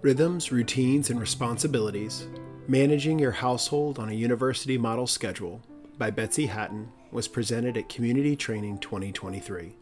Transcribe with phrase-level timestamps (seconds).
[0.00, 2.28] Rhythms, Routines, and Responsibilities
[2.68, 5.60] Managing Your Household on a University Model Schedule
[5.98, 9.74] by Betsy Hatten was presented at Community Training 2023.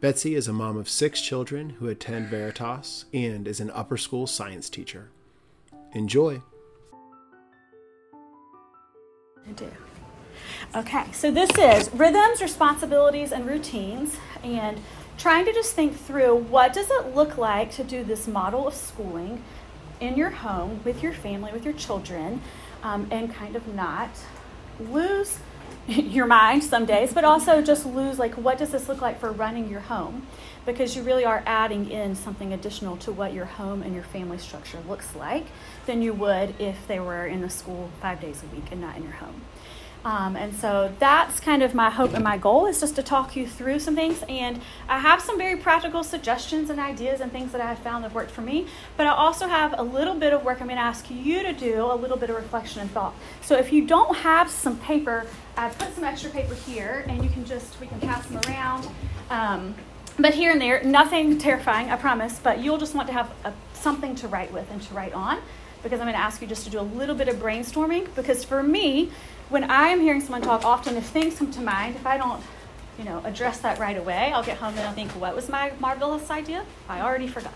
[0.00, 4.26] Betsy is a mom of six children who attend Veritas and is an upper school
[4.26, 5.10] science teacher.
[5.92, 6.42] Enjoy!
[9.48, 9.70] I do.
[10.74, 14.80] Okay, so this is rhythms, responsibilities, and routines, and
[15.22, 18.74] trying to just think through what does it look like to do this model of
[18.74, 19.40] schooling
[20.00, 22.42] in your home with your family, with your children,
[22.82, 24.10] um, and kind of not
[24.80, 25.38] lose
[25.86, 29.30] your mind some days, but also just lose like what does this look like for
[29.30, 30.26] running your home?
[30.66, 34.38] Because you really are adding in something additional to what your home and your family
[34.38, 35.46] structure looks like
[35.86, 38.96] than you would if they were in a school five days a week and not
[38.96, 39.40] in your home.
[40.04, 43.36] Um, and so that's kind of my hope and my goal is just to talk
[43.36, 44.24] you through some things.
[44.28, 48.02] And I have some very practical suggestions and ideas and things that I have found
[48.04, 48.66] have worked for me.
[48.96, 51.52] But I also have a little bit of work I'm going to ask you to
[51.52, 53.14] do, a little bit of reflection and thought.
[53.42, 57.30] So if you don't have some paper, I've put some extra paper here, and you
[57.30, 58.88] can just, we can pass them around.
[59.30, 59.74] Um,
[60.18, 63.52] but here and there, nothing terrifying, I promise, but you'll just want to have a,
[63.72, 65.38] something to write with and to write on
[65.82, 68.44] because I'm going to ask you just to do a little bit of brainstorming because
[68.44, 69.10] for me,
[69.52, 72.42] when I'm hearing someone talk, often if things come to mind, if I don't,
[72.98, 75.72] you know, address that right away, I'll get home and I'll think, what was my
[75.78, 76.64] marvelous idea?
[76.88, 77.52] I already forgot.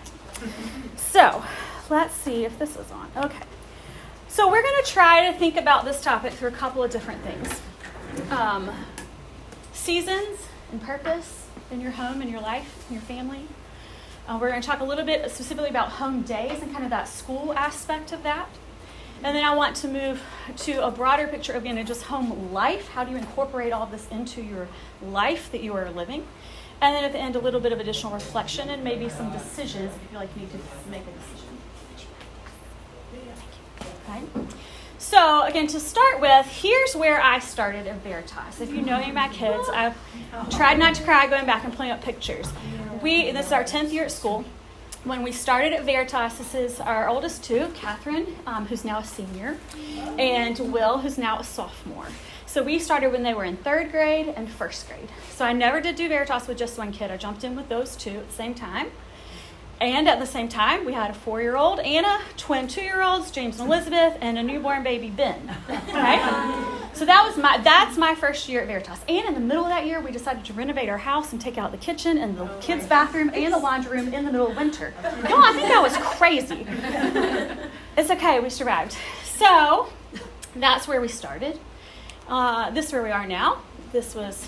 [0.97, 1.43] so
[1.89, 3.11] let's see if this is on.
[3.17, 3.43] Okay.
[4.29, 7.23] So we're going to try to think about this topic through a couple of different
[7.23, 7.63] things.
[8.31, 8.71] Um,
[9.73, 10.39] seasons
[10.71, 13.47] and purpose in your home, in your life, in your family.
[14.29, 16.91] Uh, we're going to talk a little bit specifically about home days and kind of
[16.91, 18.49] that school aspect of that.
[19.23, 20.23] And then I want to move
[20.59, 22.89] to a broader picture of just home life.
[22.89, 24.69] How do you incorporate all this into your
[25.03, 26.27] life that you are living?
[26.81, 29.95] And then at the end, a little bit of additional reflection and maybe some decisions
[29.95, 30.59] if you feel like you need to
[30.91, 31.49] make a decision.
[34.09, 34.47] Okay.
[34.99, 38.61] So, again, to start with, here's where I started at Veritas.
[38.61, 39.97] If you know any of my kids, I've
[40.51, 42.53] tried not to cry going back and pulling up pictures.
[43.03, 44.45] We, this is our 10th year at school
[45.07, 49.05] when we started at Veritas, this is our oldest two, Catherine, um, who's now a
[49.05, 49.57] senior,
[50.19, 52.09] and Will, who's now a sophomore.
[52.47, 55.09] So we started when they were in third grade and first grade.
[55.31, 57.13] So I never did do Veritas with just one kid.
[57.13, 58.91] I jumped in with those two at the same time.
[59.81, 63.03] And at the same time, we had a four year old Anna, twin two year
[63.03, 65.51] olds, James and Elizabeth, and a newborn baby, Ben.
[66.95, 69.01] So that was my that's my first year at Veritas.
[69.07, 71.59] And in the middle of that year, we decided to renovate our house and take
[71.59, 74.57] out the kitchen and the kids' bathroom and the laundry room in the middle of
[74.57, 74.95] winter.
[75.03, 76.67] No, I think that was crazy.
[77.99, 78.97] It's okay, we survived.
[79.25, 79.89] So
[80.55, 81.59] that's where we started.
[82.29, 83.63] Uh, this is where we are now.
[83.93, 84.47] This was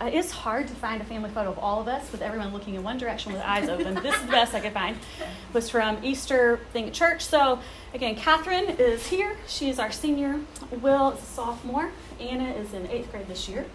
[0.00, 2.74] uh, it's hard to find a family photo of all of us with everyone looking
[2.74, 3.94] in one direction with eyes open.
[4.02, 4.96] this is the best I could find.
[4.96, 7.24] It was from Easter thing at church.
[7.24, 7.60] So
[7.92, 9.36] again, Catherine is here.
[9.46, 10.40] She is our senior.
[10.70, 11.90] Will is a sophomore.
[12.18, 13.66] Anna is in eighth grade this year.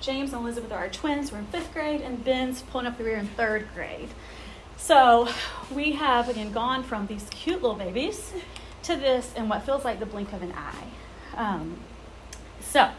[0.00, 1.32] James and Elizabeth are our twins.
[1.32, 4.10] We're in fifth grade, and Ben's pulling up the rear in third grade.
[4.76, 5.28] So
[5.74, 8.32] we have again gone from these cute little babies
[8.82, 10.86] to this in what feels like the blink of an eye.
[11.36, 11.78] Um,
[12.60, 12.90] so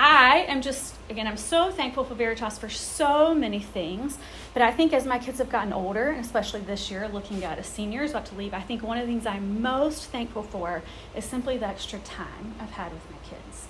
[0.00, 4.16] I am just, again, I'm so thankful for Veritas for so many things.
[4.54, 7.58] But I think as my kids have gotten older, and especially this year, looking at
[7.58, 10.44] a senior is about to leave, I think one of the things I'm most thankful
[10.44, 10.82] for
[11.16, 13.66] is simply the extra time I've had with my kids.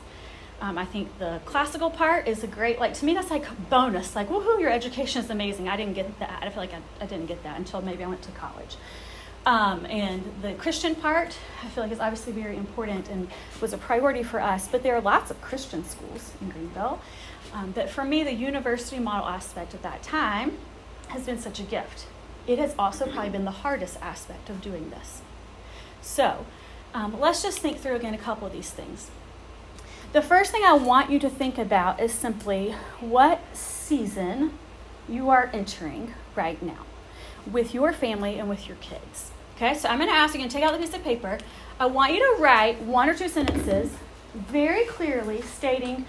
[0.60, 4.14] Um, I think the classical part is a great, like, to me, that's like bonus.
[4.14, 5.66] Like, woohoo, your education is amazing.
[5.66, 6.42] I didn't get that.
[6.42, 8.76] I feel like I, I didn't get that until maybe I went to college.
[9.48, 13.28] Um, and the Christian part, I feel like is obviously very important and
[13.62, 14.68] was a priority for us.
[14.68, 17.00] But there are lots of Christian schools in Greenville.
[17.54, 20.58] Um, but for me, the university model aspect at that time
[21.08, 22.08] has been such a gift.
[22.46, 25.22] It has also probably been the hardest aspect of doing this.
[26.02, 26.44] So
[26.92, 29.10] um, let's just think through again a couple of these things.
[30.12, 34.58] The first thing I want you to think about is simply what season
[35.08, 36.84] you are entering right now
[37.50, 39.30] with your family and with your kids.
[39.60, 41.36] Okay, so I'm going to ask you to take out the piece of paper.
[41.80, 43.90] I want you to write one or two sentences
[44.32, 46.06] very clearly stating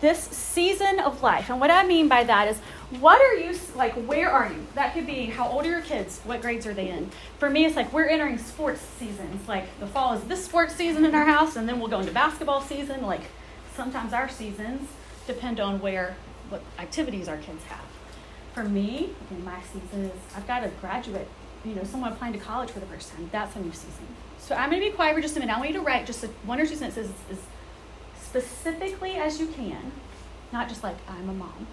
[0.00, 1.50] this season of life.
[1.50, 2.60] And what I mean by that is,
[3.00, 4.64] what are you, like, where are you?
[4.76, 6.20] That could be how old are your kids?
[6.22, 7.10] What grades are they in?
[7.40, 9.48] For me, it's like we're entering sports seasons.
[9.48, 12.12] Like, the fall is this sports season in our house, and then we'll go into
[12.12, 13.02] basketball season.
[13.02, 13.22] Like,
[13.74, 14.88] sometimes our seasons
[15.26, 16.14] depend on where,
[16.50, 17.84] what activities our kids have.
[18.54, 19.10] For me,
[19.44, 21.26] my season is I've got a graduate,
[21.64, 23.28] you know, someone applying to college for the first time.
[23.32, 24.06] That's a new season.
[24.38, 25.54] So I'm going to be quiet for just a minute.
[25.54, 27.38] I want you to write just a, one or two sentences as
[28.20, 29.92] specifically as you can,
[30.52, 31.66] not just like I'm a mom.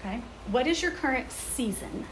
[0.00, 0.20] Okay?
[0.50, 2.06] What is your current season?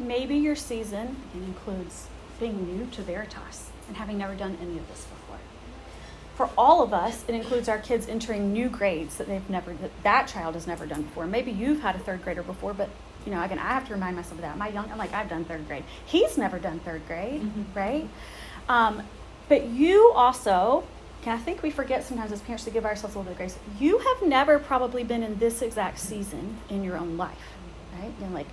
[0.00, 2.08] maybe your season includes
[2.38, 5.38] being new to Veritas and having never done any of this before.
[6.34, 9.90] For all of us, it includes our kids entering new grades that they've never that,
[10.02, 11.26] that child has never done before.
[11.26, 12.88] Maybe you've had a third grader before, but
[13.26, 14.56] you know, again, I have to remind myself of that.
[14.56, 15.84] My young, I'm like, I've done third grade.
[16.06, 17.62] He's never done third grade, mm-hmm.
[17.74, 18.08] right?
[18.68, 19.02] Um,
[19.48, 20.84] but you also,
[21.26, 23.58] I think we forget sometimes as parents to give ourselves a little bit of grace.
[23.78, 27.56] You have never probably been in this exact season in your own life,
[27.98, 28.12] right?
[28.22, 28.46] And like,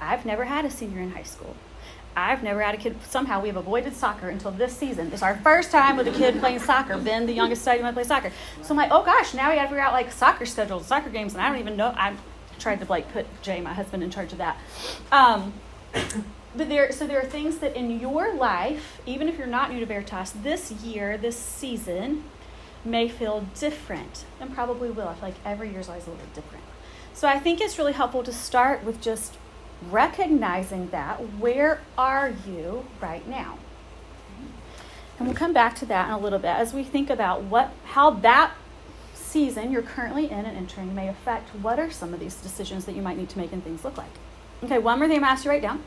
[0.00, 1.56] I've never had a senior in high school.
[2.16, 2.96] I've never had a kid.
[3.02, 5.10] Somehow we have avoided soccer until this season.
[5.12, 6.96] It's our first time with a kid playing soccer.
[6.96, 8.32] Ben, the youngest, want to play soccer.
[8.62, 11.10] So I'm like, oh gosh, now we got to figure out like soccer schedules, soccer
[11.10, 11.92] games, and I don't even know.
[11.94, 12.14] I
[12.58, 14.58] tried to like put Jay, my husband, in charge of that.
[15.12, 15.52] Um,
[16.56, 19.80] but there, so there are things that in your life, even if you're not new
[19.80, 22.24] to Veritas, this year, this season,
[22.84, 25.08] may feel different, and probably will.
[25.08, 26.64] I feel like every year is always a little different.
[27.12, 29.36] So I think it's really helpful to start with just
[29.90, 31.16] recognizing that.
[31.38, 33.58] Where are you right now?
[35.18, 37.72] And we'll come back to that in a little bit as we think about what
[37.84, 38.52] how that
[39.26, 42.94] season you're currently in and entering may affect what are some of these decisions that
[42.94, 44.10] you might need to make and things look like.
[44.62, 45.82] Okay, one more thing I'm asked you write down.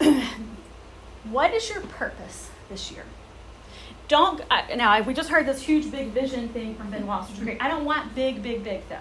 [1.30, 3.04] what is your purpose this year?
[4.08, 4.42] Don't
[4.76, 5.00] now.
[5.02, 7.62] We just heard this huge big vision thing from Ben Wallace, which is great.
[7.62, 8.98] I don't want big, big, big though.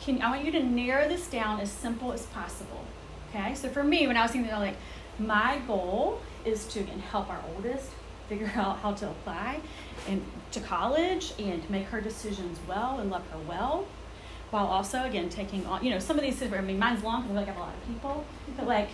[0.00, 2.84] Can, I want you to narrow this down as simple as possible.
[3.30, 4.76] Okay, so for me, when I was thinking, I'm like,
[5.18, 7.90] my goal is to again help our oldest
[8.28, 9.60] figure out how to apply
[10.08, 10.24] and
[10.56, 13.86] to college and make her decisions well and love her well
[14.50, 17.36] while also again taking on you know some of these i mean mine's long because
[17.36, 18.24] I have a lot of people
[18.56, 18.88] but like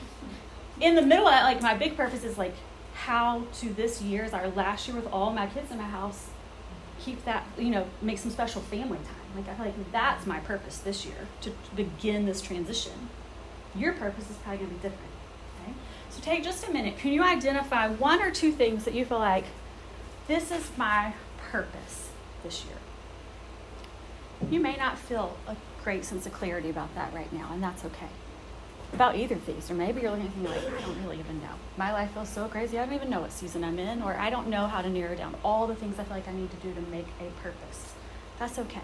[0.80, 2.54] in the middle that, like my big purpose is like
[2.94, 6.28] how to this year is our last year with all my kids in my house
[7.04, 9.16] keep that you know make some special family time.
[9.34, 13.08] Like i feel like that's my purpose this year to begin this transition.
[13.74, 15.12] Your purpose is probably going to be different
[15.62, 15.72] okay?
[16.10, 16.98] So take just a minute.
[16.98, 19.44] Can you identify one or two things that you feel like
[20.28, 21.14] this is my
[21.52, 22.10] purpose
[22.42, 22.78] this year
[24.50, 27.84] you may not feel a great sense of clarity about that right now and that's
[27.84, 28.08] okay
[28.92, 29.70] about either of these.
[29.70, 31.54] Or maybe you're looking at me like, I don't really even know.
[31.76, 34.30] My life feels so crazy, I don't even know what season I'm in, or I
[34.30, 36.56] don't know how to narrow down all the things I feel like I need to
[36.56, 37.94] do to make a purpose.
[38.38, 38.82] That's okay.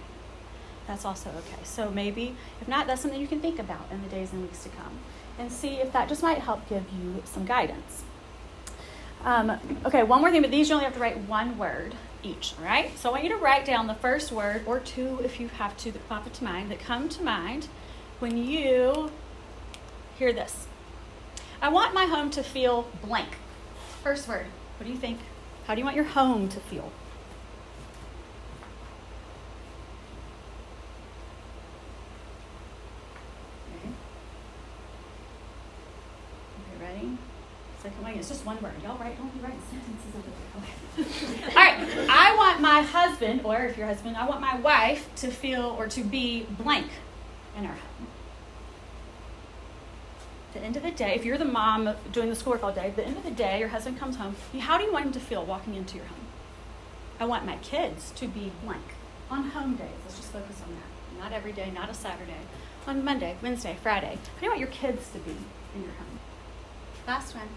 [0.86, 1.62] That's also okay.
[1.64, 4.62] So maybe, if not, that's something you can think about in the days and weeks
[4.62, 4.98] to come
[5.38, 8.02] and see if that just might help give you some guidance.
[9.24, 12.54] Um, okay, one more thing, but these you only have to write one word each,
[12.58, 12.96] all right?
[12.98, 15.76] So I want you to write down the first word or two if you have
[15.78, 17.68] to that pop into mind that come to mind
[18.18, 19.10] when you
[20.18, 20.66] Hear this.
[21.62, 23.36] I want my home to feel blank.
[24.02, 24.46] First word.
[24.76, 25.20] What do you think?
[25.68, 26.90] How do you want your home to feel?
[33.76, 33.88] Okay.
[36.58, 37.16] Okay, ready?
[37.80, 38.14] Second one.
[38.14, 38.72] It's just one word.
[38.82, 40.62] Y'all write, don't be writing sentences over there.
[40.64, 40.87] Okay.
[40.98, 42.08] All right.
[42.10, 45.86] I want my husband, or if your husband, I want my wife to feel or
[45.88, 46.88] to be blank
[47.56, 48.06] in our home
[50.48, 52.88] At the end of the day, if you're the mom doing the schoolwork all day,
[52.88, 54.34] at the end of the day, your husband comes home.
[54.58, 56.26] How do you want him to feel walking into your home?
[57.20, 58.82] I want my kids to be blank
[59.30, 59.88] on home days.
[60.04, 61.22] Let's just focus on that.
[61.22, 62.40] Not every day, not a Saturday.
[62.86, 64.16] On Monday, Wednesday, Friday.
[64.16, 65.36] How do you want your kids to be
[65.74, 66.18] in your home?
[67.06, 67.48] Last one.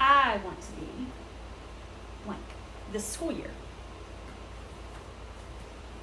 [0.00, 1.06] I want to be
[2.26, 2.42] blank
[2.92, 3.50] this school year.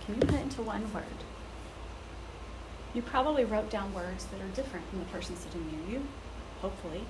[0.06, 1.04] Can you put it into one word?
[2.94, 6.08] You probably wrote down words that are different from the person sitting near you,
[6.62, 7.02] hopefully.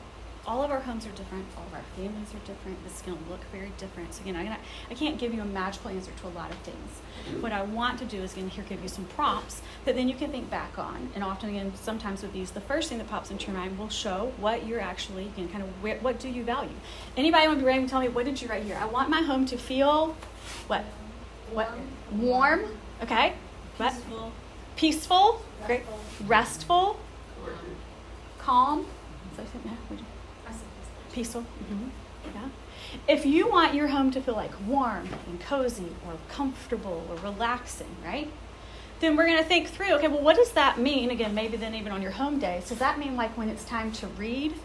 [0.46, 1.46] All of our homes are different.
[1.56, 2.84] All of our families are different.
[2.84, 4.14] This is going to look very different.
[4.14, 4.58] So, again, I,
[4.92, 7.42] I can't give you a magical answer to a lot of things.
[7.42, 10.16] What I want to do is, again, here give you some prompts that then you
[10.16, 11.10] can think back on.
[11.16, 13.88] And often, again, sometimes with these, the first thing that pops into your mind will
[13.88, 16.76] show what you're actually, again, kind of where, what do you value.
[17.16, 18.78] Anybody want to be ready to tell me, what did you write here?
[18.80, 20.18] I want my home to feel
[20.68, 20.84] what?
[21.54, 21.72] What?
[22.12, 22.66] Warm.
[23.02, 23.34] Okay.
[23.78, 23.96] What?
[24.76, 25.42] Peaceful.
[25.66, 25.84] Great.
[26.26, 27.00] Restful.
[28.40, 28.86] Calm.
[31.14, 31.42] Peaceful.
[31.42, 31.90] Mm-hmm.
[32.36, 32.50] Yeah.
[33.08, 37.96] If you want your home to feel like warm and cozy or comfortable or relaxing,
[38.04, 38.30] right?
[39.00, 41.10] Then we're going to think through okay, well, what does that mean?
[41.10, 42.70] Again, maybe then even on your home days.
[42.70, 44.56] Does that mean like when it's time to read?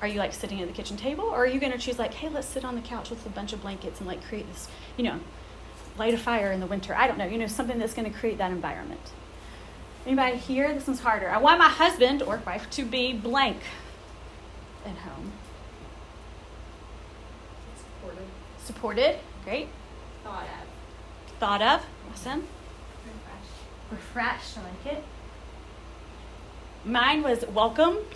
[0.00, 1.24] Are you like sitting at the kitchen table?
[1.24, 3.30] Or are you going to choose like, hey, let's sit on the couch with a
[3.30, 5.18] bunch of blankets and like create this, you know,
[5.98, 6.94] light a fire in the winter?
[6.94, 9.12] I don't know, you know, something that's going to create that environment.
[10.06, 10.72] Anybody here?
[10.72, 11.28] This one's harder.
[11.28, 13.58] I want my husband or wife to be blank
[14.86, 15.32] at home.
[18.08, 18.26] Supported.
[18.64, 19.18] Supported.
[19.44, 19.68] Great.
[20.24, 21.38] Thought of.
[21.38, 21.86] Thought of.
[22.10, 22.44] Awesome.
[23.04, 24.56] Refreshed.
[24.56, 24.58] Refreshed.
[24.58, 25.04] I like it.
[26.84, 27.98] Mine was welcome.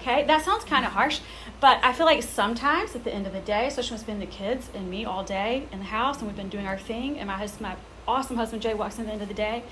[0.00, 1.18] Okay, that sounds kind of harsh,
[1.60, 4.20] but I feel like sometimes at the end of the day, especially when it's been
[4.20, 7.18] the kids and me all day in the house, and we've been doing our thing,
[7.18, 9.64] and my husband, my awesome husband Jay, walks in at the end of the day,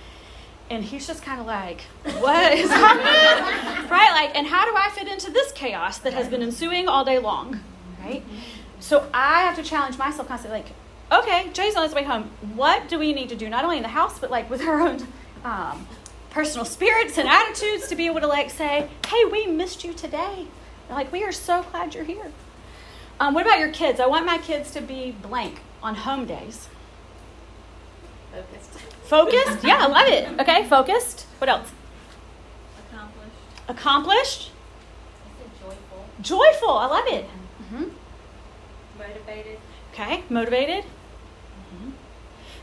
[0.69, 1.83] and he's just kind of like,
[2.19, 4.11] "What is happening?" right?
[4.11, 7.21] Like, and how do I fit into this chaos that has been ensuing all day
[7.21, 7.61] long?
[8.05, 8.23] Right?
[8.23, 8.56] Mm-hmm.
[8.81, 10.73] So I have to challenge myself constantly, like,
[11.11, 12.31] okay, Jay's on his way home.
[12.55, 14.81] What do we need to do, not only in the house, but like with our
[14.81, 15.07] own
[15.45, 15.87] um,
[16.31, 20.47] personal spirits and attitudes, to be able to like say, hey, we missed you today.
[20.91, 22.31] Like, we are so glad you're here.
[23.19, 23.99] Um, what about your kids?
[23.99, 26.69] I want my kids to be blank on home days.
[28.33, 28.71] Focused.
[29.05, 29.65] Focused?
[29.65, 30.41] Yeah, I love it.
[30.41, 31.27] Okay, focused.
[31.39, 31.73] What else?
[32.93, 33.33] Accomplished.
[33.69, 34.51] Accomplished?
[35.25, 36.07] I said joyful.
[36.21, 36.71] Joyful.
[36.79, 37.25] I love it.
[37.71, 37.85] hmm
[38.99, 39.59] Motivated.
[39.93, 40.85] Okay, motivated.
[40.85, 41.93] Mhm.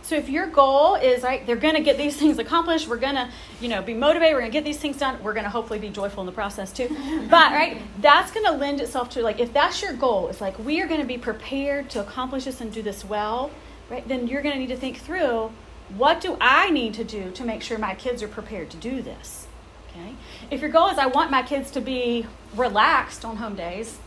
[0.02, 3.16] So if your goal is like they're going to get these things accomplished, we're going
[3.16, 3.30] to,
[3.62, 5.80] you know, be motivated, we're going to get these things done, we're going to hopefully
[5.80, 6.88] be joyful in the process too.
[7.30, 10.60] But right, that's going to lend itself to like if that's your goal, it's like
[10.60, 13.52] we are going to be prepared to accomplish this and do this well,
[13.90, 14.08] right?
[14.08, 15.52] Then you're going to need to think through
[15.96, 19.02] what do I need to do to make sure my kids are prepared to do
[19.02, 19.48] this?
[19.92, 20.16] Okay?
[20.50, 22.26] If your goal is I want my kids to be
[22.56, 24.00] relaxed on home days,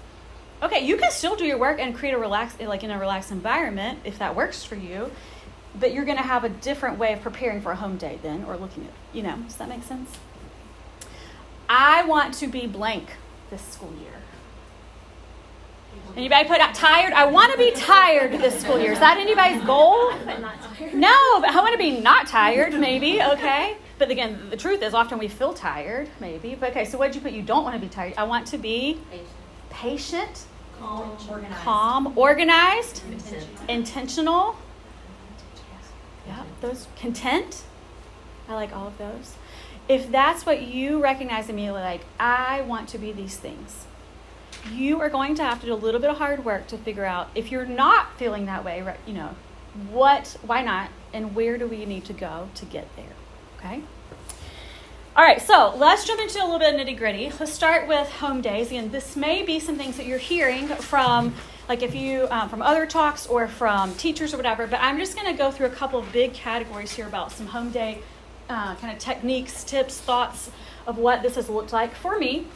[0.62, 3.30] okay, you can still do your work and create a relaxed, like in a relaxed
[3.30, 5.10] environment if that works for you.
[5.78, 8.44] But you're going to have a different way of preparing for a home day then,
[8.44, 10.10] or looking at, you know, does that make sense?
[11.68, 13.10] I want to be blank
[13.50, 14.12] this school year.
[16.16, 17.12] Anybody put out tired?
[17.12, 18.92] I want to be tired this school year.
[18.92, 20.12] Is that anybody's goal?
[20.94, 23.76] No, but I want to be not tired, maybe, okay?
[23.98, 26.54] But again, the truth is often we feel tired, maybe.
[26.54, 27.32] But okay, so what'd you put?
[27.32, 28.14] You don't want to be tired.
[28.16, 29.28] I want to be Patient.
[29.76, 30.44] Patient,
[30.78, 31.16] Calm.
[31.30, 31.62] Organized.
[31.62, 33.46] calm, organized, Intentional.
[33.68, 34.56] intentional.
[36.26, 37.62] Yeah, those content.
[38.48, 39.34] I like all of those.
[39.88, 43.86] If that's what you recognize immediately, like I want to be these things,
[44.72, 47.04] you are going to have to do a little bit of hard work to figure
[47.04, 48.82] out if you're not feeling that way.
[48.82, 49.30] right, You know,
[49.90, 53.04] what, why not, and where do we need to go to get there?
[53.58, 53.82] Okay.
[55.16, 57.32] All right, so let's jump into a little bit of nitty gritty.
[57.40, 58.66] Let's start with home days.
[58.66, 61.34] Again, this may be some things that you're hearing from,
[61.70, 64.66] like if you um, from other talks or from teachers or whatever.
[64.66, 67.46] But I'm just going to go through a couple of big categories here about some
[67.46, 68.02] home day
[68.50, 70.50] uh, kind of techniques, tips, thoughts
[70.86, 72.46] of what this has looked like for me.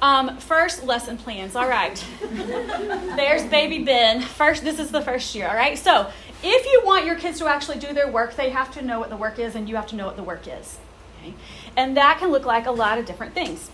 [0.00, 1.54] Um, first, lesson plans.
[1.54, 2.02] All right.
[2.22, 4.22] There's baby Ben.
[4.22, 5.48] First, this is the first year.
[5.48, 5.78] All right.
[5.78, 6.10] So,
[6.42, 9.10] if you want your kids to actually do their work, they have to know what
[9.10, 10.78] the work is, and you have to know what the work is.
[11.22, 11.34] Okay.
[11.76, 13.70] And that can look like a lot of different things.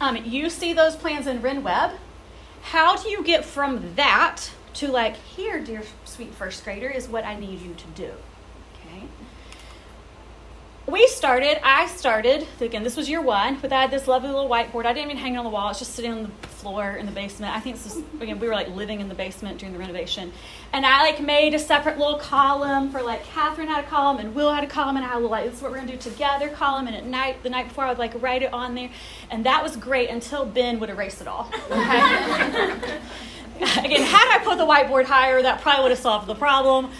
[0.00, 1.94] Um, you see those plans in RenWeb.
[2.62, 7.24] How do you get from that to like here, dear sweet first grader, is what
[7.24, 8.12] I need you to do?
[10.86, 14.50] We started, I started, again, this was year one, but I had this lovely little
[14.50, 14.84] whiteboard.
[14.84, 15.70] I didn't even hang it on the wall.
[15.70, 17.56] It's just sitting on the floor in the basement.
[17.56, 20.30] I think this was, again, we were like living in the basement during the renovation.
[20.74, 24.34] And I like made a separate little column for like Catherine had a column and
[24.34, 26.50] Will had a column and I little like, this is what we're to do together
[26.50, 26.86] column.
[26.86, 28.90] And at night, the night before, I would like write it on there.
[29.30, 31.50] And that was great until Ben would erase it all.
[31.70, 31.78] Okay?
[33.60, 36.90] again, had I put the whiteboard higher, that probably would have solved the problem.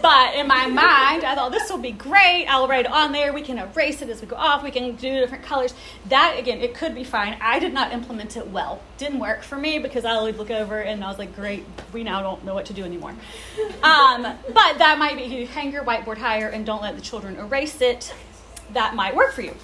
[0.00, 2.46] But in my mind, I thought this will be great.
[2.46, 3.32] I'll write it on there.
[3.32, 4.62] We can erase it as we go off.
[4.62, 5.74] We can do different colors.
[6.08, 7.36] That again, it could be fine.
[7.40, 8.80] I did not implement it well.
[8.96, 12.02] Didn't work for me because I would look over and I was like, great, we
[12.02, 13.14] now don't know what to do anymore.
[13.82, 17.36] Um, but that might be you hang your whiteboard higher and don't let the children
[17.36, 18.14] erase it.
[18.72, 19.54] That might work for you.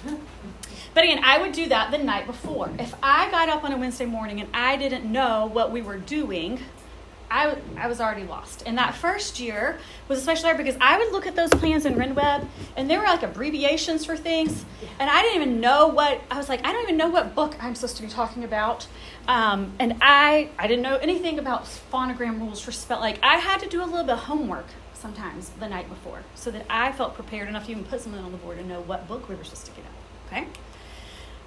[0.93, 2.69] But again, I would do that the night before.
[2.77, 5.97] If I got up on a Wednesday morning and I didn't know what we were
[5.97, 6.59] doing,
[7.31, 8.63] I, I was already lost.
[8.65, 11.95] And that first year was especially hard because I would look at those plans in
[11.95, 12.45] RenWeb
[12.75, 14.65] and there were like abbreviations for things.
[14.99, 17.55] And I didn't even know what, I was like, I don't even know what book
[17.61, 18.85] I'm supposed to be talking about.
[19.29, 22.99] Um, and I, I didn't know anything about phonogram rules for spell.
[22.99, 26.51] Like I had to do a little bit of homework sometimes the night before so
[26.51, 29.07] that I felt prepared enough to even put something on the board and know what
[29.07, 30.27] book we were supposed to get out.
[30.27, 30.47] Okay?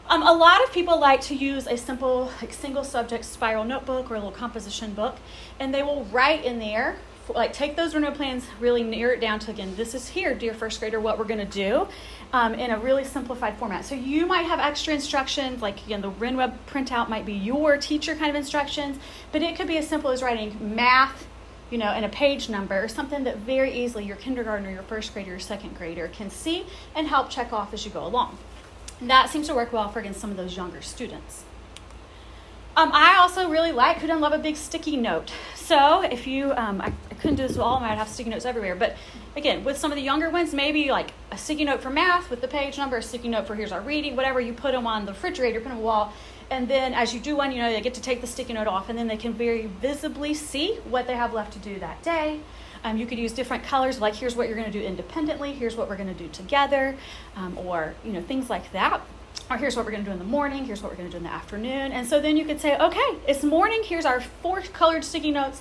[0.06, 4.11] Um, a lot of people like to use a simple, like single subject spiral notebook
[4.11, 5.16] or a little composition book,
[5.58, 6.96] and they will write in there,
[7.34, 10.52] like take those remote plans, really narrow it down to again, this is here, dear
[10.52, 11.88] first grader, what we're going to do
[12.34, 13.87] um, in a really simplified format.
[13.87, 18.14] So you might have extra instructions, like again, the RenWeb printout might be your teacher
[18.14, 18.99] kind of instructions,
[19.32, 21.26] but it could be as simple as writing math,
[21.70, 25.14] you know, and a page number, or something that very easily your kindergartner, your first
[25.14, 28.37] grader, your second grader can see and help check off as you go along.
[29.04, 31.44] That seems to work well for against some of those younger students.
[32.76, 35.30] Um, I also really like, who doesn't love a big sticky note?
[35.54, 37.90] So if you, um, I, I couldn't do this with all of them.
[37.90, 38.75] I'd have sticky notes everywhere.
[38.75, 38.96] But
[39.37, 42.40] again, with some of the younger ones, maybe like a sticky note for math with
[42.40, 44.40] the page number, a sticky note for here's our reading, whatever.
[44.40, 46.12] You put them on the refrigerator, put them on the wall,
[46.50, 48.66] and then as you do one, you know they get to take the sticky note
[48.66, 52.02] off, and then they can very visibly see what they have left to do that
[52.02, 52.40] day.
[52.85, 55.75] Um, you could use different colors, like here's what you're going to do independently, here's
[55.75, 56.97] what we're going to do together,
[57.35, 59.00] um, or you know things like that
[59.50, 61.12] or here's what we're going to do in the morning, here's what we're going to
[61.12, 61.93] do in the afternoon.
[61.93, 65.61] And so then you could say, okay, it's morning, here's our four colored sticky notes.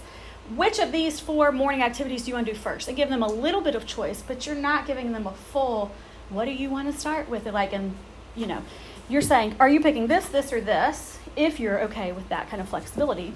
[0.56, 2.88] Which of these four morning activities do you want to do first?
[2.88, 5.92] And give them a little bit of choice, but you're not giving them a full,
[6.30, 7.46] what do you want to start with?
[7.46, 7.96] Like, and,
[8.36, 8.62] you know,
[9.10, 12.62] you're saying, are you picking this, this, or this, if you're okay with that kind
[12.62, 13.34] of flexibility.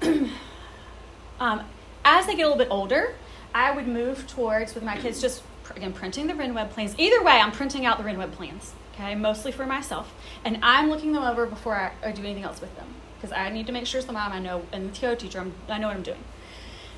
[1.40, 1.62] um,
[2.08, 3.14] as they get a little bit older,
[3.54, 5.42] I would move towards, with my kids, just
[5.76, 6.94] again, printing the RenWeb plans.
[6.98, 10.14] Either way, I'm printing out the RenWeb plans, okay, mostly for myself.
[10.44, 12.86] And I'm looking them over before I, I do anything else with them
[13.16, 15.40] because I need to make sure as the mom I know, and the TO teacher,
[15.40, 16.22] I'm, I know what I'm doing.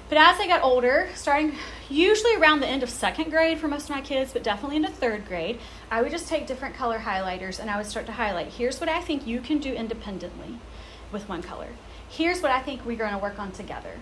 [0.08, 1.54] But as they got older, starting
[1.88, 4.90] usually around the end of second grade for most of my kids, but definitely into
[4.90, 8.48] third grade, I would just take different color highlighters and I would start to highlight.
[8.48, 10.58] Here's what I think you can do independently
[11.12, 11.68] with one color.
[12.08, 14.00] Here's what I think we're going to work on together.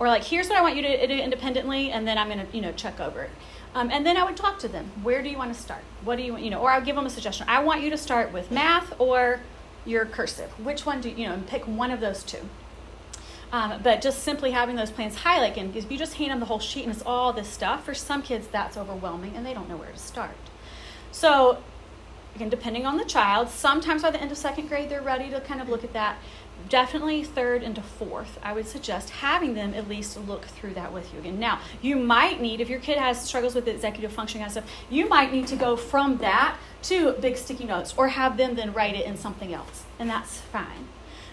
[0.00, 2.56] Or like, here's what I want you to do independently, and then I'm going to,
[2.56, 3.30] you know, check over it.
[3.74, 4.90] Um, and then I would talk to them.
[5.02, 5.82] Where do you want to start?
[6.02, 7.46] What do you want, you know, or I'll give them a suggestion.
[7.48, 9.40] I want you to start with math or
[9.84, 10.50] your cursive.
[10.58, 12.40] Which one do you, know, and pick one of those two.
[13.52, 16.46] Um, but just simply having those plans highlight, and if you just hand them the
[16.46, 19.68] whole sheet and it's all this stuff, for some kids that's overwhelming and they don't
[19.68, 20.36] know where to start.
[21.10, 21.58] So,
[22.36, 25.40] again, depending on the child, sometimes by the end of second grade they're ready to
[25.40, 26.16] kind of look at that
[26.68, 31.12] definitely third into fourth, I would suggest having them at least look through that with
[31.12, 31.38] you again.
[31.38, 35.08] Now, you might need, if your kid has struggles with executive functioning and stuff, you
[35.08, 38.94] might need to go from that to big sticky notes or have them then write
[38.94, 40.88] it in something else, and that's fine.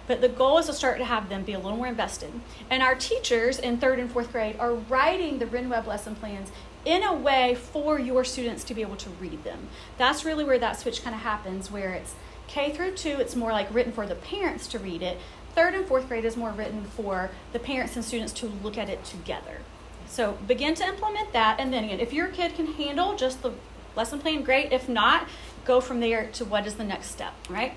[0.08, 2.32] But the goal is to start to have them be a little more invested.
[2.70, 6.50] And our teachers in third and fourth grade are writing the RenWeb lesson plans
[6.86, 9.68] in a way for your students to be able to read them.
[9.98, 12.16] That's really where that switch kind of happens, where it's
[12.48, 15.18] K through two, it's more like written for the parents to read it.
[15.54, 18.90] Third and fourth grade is more written for the parents and students to look at
[18.90, 19.60] it together.
[20.08, 23.54] So begin to implement that, and then again, if your kid can handle just the
[23.96, 24.72] lesson plan, great.
[24.72, 25.28] If not,
[25.66, 27.74] go from there to what is the next step, right?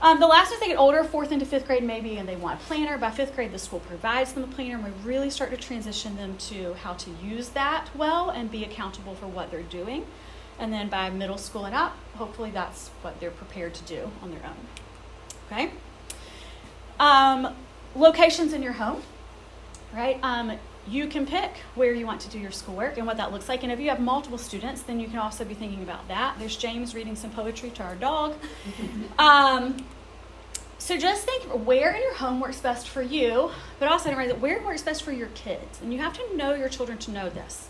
[0.00, 2.60] Um, the last as they get older, fourth into fifth grade, maybe, and they want
[2.60, 2.96] a planner.
[2.98, 6.14] By fifth grade, the school provides them a planner, and we really start to transition
[6.14, 10.06] them to how to use that well and be accountable for what they're doing.
[10.58, 14.30] And then by middle school and up, hopefully that's what they're prepared to do on
[14.30, 14.56] their own.
[15.46, 15.70] Okay?
[16.98, 17.54] Um,
[17.94, 19.02] locations in your home,
[19.94, 20.18] right?
[20.22, 23.48] Um, you can pick where you want to do your schoolwork and what that looks
[23.48, 23.62] like.
[23.62, 26.36] And if you have multiple students, then you can also be thinking about that.
[26.38, 28.34] There's James reading some poetry to our dog.
[29.18, 29.84] Um,
[30.80, 34.80] so just think where in your home works best for you, but also where works
[34.80, 35.82] best for your kids.
[35.82, 37.68] And you have to know your children to know this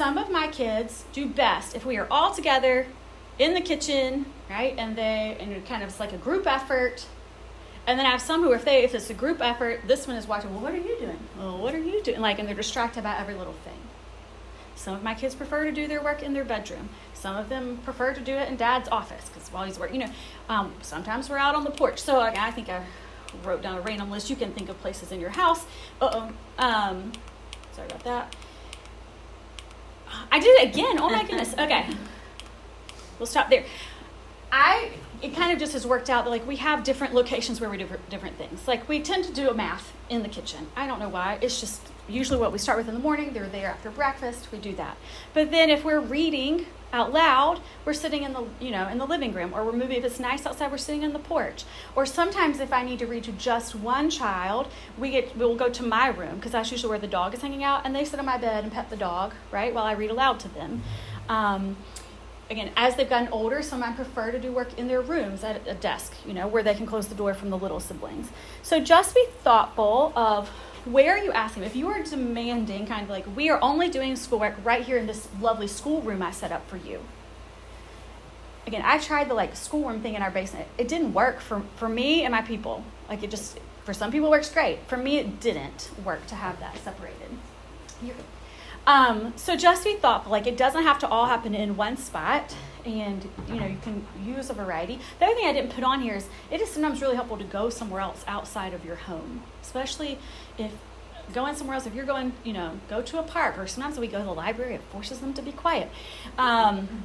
[0.00, 2.86] some of my kids do best if we are all together
[3.38, 4.74] in the kitchen, right?
[4.78, 7.04] And they and kind of it's like a group effort.
[7.86, 10.16] And then I have some who, if they if it's a group effort, this one
[10.16, 10.54] is watching.
[10.54, 11.18] Well, what are you doing?
[11.38, 12.22] Well, what are you doing?
[12.22, 13.76] Like, and they're distracted by every little thing.
[14.74, 16.88] Some of my kids prefer to do their work in their bedroom.
[17.12, 20.06] Some of them prefer to do it in dad's office because while he's working, you
[20.06, 20.12] know,
[20.48, 21.98] um, sometimes we're out on the porch.
[22.00, 22.82] So like, I think I
[23.44, 24.30] wrote down a random list.
[24.30, 25.66] You can think of places in your house.
[26.00, 26.32] Uh oh.
[26.58, 27.12] Um,
[27.72, 28.34] sorry about that.
[30.30, 30.98] I did it again.
[30.98, 31.54] Oh my goodness.
[31.58, 31.86] Okay.
[33.18, 33.64] We'll stop there.
[34.50, 34.92] I
[35.22, 37.76] it kind of just has worked out that like we have different locations where we
[37.76, 38.66] do different things.
[38.66, 40.68] Like we tend to do a math in the kitchen.
[40.74, 41.38] I don't know why.
[41.42, 43.34] It's just usually what we start with in the morning.
[43.34, 44.48] They're there after breakfast.
[44.50, 44.96] We do that.
[45.34, 49.06] But then if we're reading out loud, we're sitting in the you know in the
[49.06, 49.98] living room, or we're moving.
[49.98, 51.64] If it's nice outside, we're sitting on the porch.
[51.94, 55.68] Or sometimes if I need to read to just one child, we get we'll go
[55.70, 58.18] to my room because that's usually where the dog is hanging out, and they sit
[58.18, 60.82] on my bed and pet the dog right while I read aloud to them.
[61.28, 61.76] Um,
[62.50, 65.66] again, as they've gotten older, some I prefer to do work in their rooms at
[65.66, 68.30] a desk, you know, where they can close the door from the little siblings.
[68.62, 70.50] So just be thoughtful of
[70.84, 71.64] where are you asking?
[71.64, 75.06] If you are demanding, kind of like, we are only doing schoolwork right here in
[75.06, 77.00] this lovely schoolroom I set up for you.
[78.66, 80.68] Again, I tried the like schoolroom thing in our basement.
[80.78, 82.84] It didn't work for, for me and my people.
[83.08, 84.78] Like it just, for some people, works great.
[84.86, 87.30] For me, it didn't work to have that separated.
[88.86, 90.32] Um, so just be thoughtful.
[90.32, 94.06] Like it doesn't have to all happen in one spot, and you know you can
[94.24, 94.98] use a variety.
[95.18, 97.44] The other thing I didn't put on here is it is sometimes really helpful to
[97.44, 100.18] go somewhere else outside of your home, especially
[100.60, 100.72] if
[101.32, 101.86] going somewhere else.
[101.86, 104.32] If you're going, you know, go to a park, or sometimes we go to the
[104.32, 105.90] library, it forces them to be quiet.
[106.38, 107.04] Um,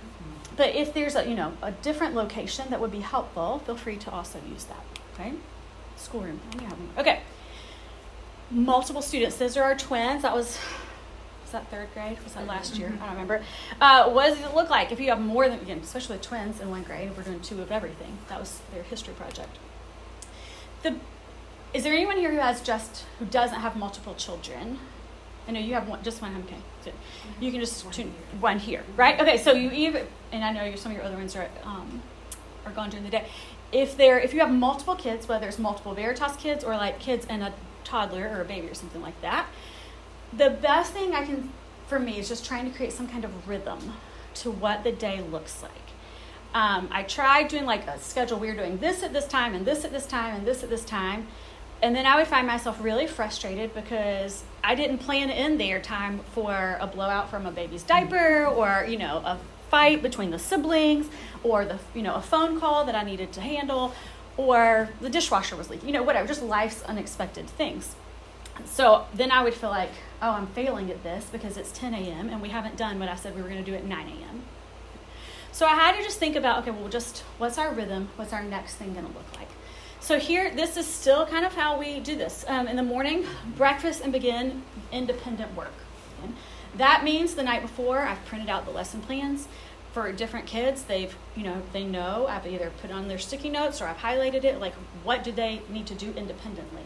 [0.57, 3.97] but if there's a you know a different location that would be helpful, feel free
[3.97, 4.83] to also use that.
[5.13, 5.33] Okay,
[5.95, 6.39] schoolroom.
[6.97, 7.21] Okay.
[8.51, 9.37] multiple students.
[9.37, 10.21] Those are our twins.
[10.21, 10.57] That was
[11.43, 12.17] was that third grade?
[12.23, 12.87] Was that last year?
[13.01, 13.43] I don't remember.
[13.79, 16.69] Uh, what does it look like if you have more than again, especially twins in
[16.69, 17.11] one grade?
[17.15, 18.17] We're doing two of everything.
[18.29, 19.57] That was their history project.
[20.83, 20.95] The
[21.75, 24.79] is there anyone here who has just who doesn't have multiple children?
[25.45, 26.33] I know you have one, just one.
[26.47, 26.91] Okay, so
[27.41, 29.19] you can just tune one here, right?
[29.19, 32.01] Okay, so you even, and I know some of your other ones are um,
[32.65, 33.25] are gone during the day.
[33.73, 37.27] If there, if you have multiple kids, whether it's multiple Veritas kids or like kids
[37.29, 39.47] and a toddler or a baby or something like that,
[40.31, 41.51] the best thing I can
[41.87, 43.93] for me is just trying to create some kind of rhythm
[44.35, 45.71] to what the day looks like.
[46.53, 48.39] Um, I tried doing like a schedule.
[48.39, 50.69] We were doing this at this time and this at this time and this at
[50.69, 51.27] this time.
[51.81, 56.19] And then I would find myself really frustrated because I didn't plan in there time
[56.33, 58.09] for a blowout from a baby's mm-hmm.
[58.09, 59.37] diaper or, you know, a
[59.69, 61.07] fight between the siblings
[61.43, 63.93] or the, you know, a phone call that I needed to handle
[64.37, 67.95] or the dishwasher was leaking, you know, whatever, just life's unexpected things.
[68.65, 72.29] So then I would feel like, oh, I'm failing at this because it's 10 a.m.
[72.29, 74.43] and we haven't done what I said we were going to do at 9 a.m.
[75.51, 78.09] So I had to just think about, okay, well, just what's our rhythm?
[78.15, 79.47] What's our next thing going to look like?
[80.05, 82.45] So here, this is still kind of how we do this.
[82.47, 83.25] Um, in the morning,
[83.57, 85.73] breakfast and begin independent work.
[86.21, 86.31] Okay?
[86.77, 89.47] That means the night before, I've printed out the lesson plans
[89.93, 90.83] for different kids.
[90.83, 94.43] They've, you know, they know I've either put on their sticky notes or I've highlighted
[94.43, 94.59] it.
[94.59, 96.83] Like, what do they need to do independently?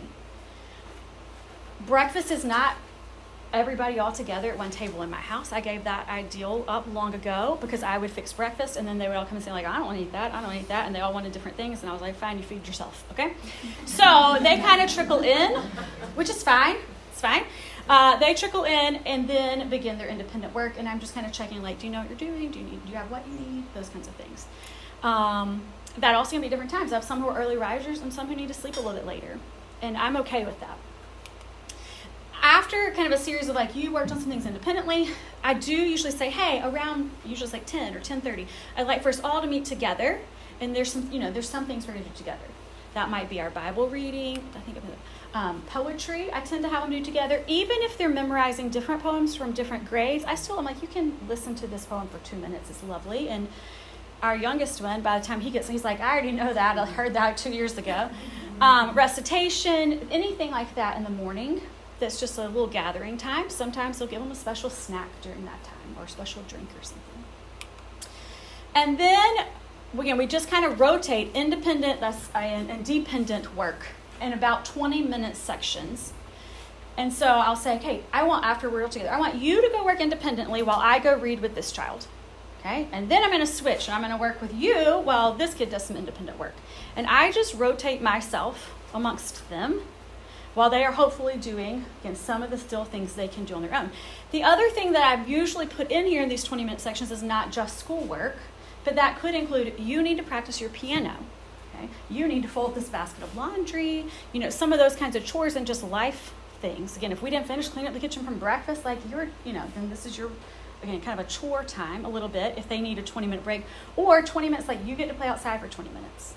[1.85, 2.75] breakfast is not
[3.51, 5.51] everybody all together at one table in my house.
[5.51, 9.07] I gave that ideal up long ago because I would fix breakfast and then they
[9.07, 10.67] would all come and say like, I don't want to eat that, I don't eat
[10.67, 13.05] that, and they all wanted different things, and I was like, fine, you feed yourself,
[13.11, 13.33] okay?
[13.85, 15.55] So they kind of trickle in,
[16.15, 16.77] which is fine.
[17.11, 17.43] It's fine.
[17.89, 21.33] Uh, they trickle in and then begin their independent work, and I'm just kind of
[21.33, 22.51] checking like, do you know what you're doing?
[22.51, 22.85] Do you need?
[22.85, 23.63] Do you have what you need?
[23.73, 24.45] Those kinds of things.
[25.03, 25.63] Um,
[25.97, 26.91] that also can be different times.
[26.91, 28.93] I have some who are early risers and some who need to sleep a little
[28.93, 29.39] bit later,
[29.81, 30.77] and I'm okay with that
[32.41, 35.09] after kind of a series of like you worked on some things independently
[35.43, 38.47] i do usually say hey around usually it's like 10 or 10.30
[38.77, 40.19] i'd like for us all to meet together
[40.61, 42.45] and there's some you know there's some things we're going to do together.
[42.93, 44.83] That might be our bible reading i think of
[45.33, 47.43] um, poetry i tend to have them do together.
[47.47, 51.17] Even if they're memorizing different poems from different grades i still am like you can
[51.27, 53.29] listen to this poem for two minutes it's lovely.
[53.29, 53.47] And
[54.21, 56.85] our youngest one by the time he gets he's like i already know that i
[56.85, 58.09] heard that two years ago.
[58.59, 61.61] Um, recitation anything like that in the morning
[61.99, 63.49] that's just a little gathering time.
[63.49, 66.83] Sometimes they'll give them a special snack during that time or a special drink or
[66.83, 67.23] something.
[68.75, 69.45] And then,
[69.97, 72.01] again, we just kind of rotate independent
[72.33, 73.87] and dependent work
[74.21, 76.13] in about 20 minute sections.
[76.97, 79.69] And so I'll say, okay, I want, after we're all together, I want you to
[79.69, 82.07] go work independently while I go read with this child.
[82.59, 82.87] Okay?
[82.91, 85.53] And then I'm going to switch and I'm going to work with you while this
[85.53, 86.55] kid does some independent work.
[86.95, 89.81] And I just rotate myself amongst them
[90.59, 93.61] while they are hopefully doing, again, some of the still things they can do on
[93.61, 93.89] their own.
[94.31, 97.23] The other thing that I've usually put in here in these 20 minute sections is
[97.23, 98.35] not just schoolwork,
[98.83, 101.15] but that could include you need to practice your piano.
[101.73, 101.87] Okay?
[102.09, 105.23] You need to fold this basket of laundry, you know, some of those kinds of
[105.23, 106.97] chores and just life things.
[106.97, 109.63] Again, if we didn't finish cleaning up the kitchen from breakfast, like you're, you know,
[109.75, 110.29] then this is your
[110.83, 113.45] again kind of a chore time a little bit if they need a 20 minute
[113.45, 113.63] break
[113.95, 116.35] or 20 minutes like you get to play outside for 20 minutes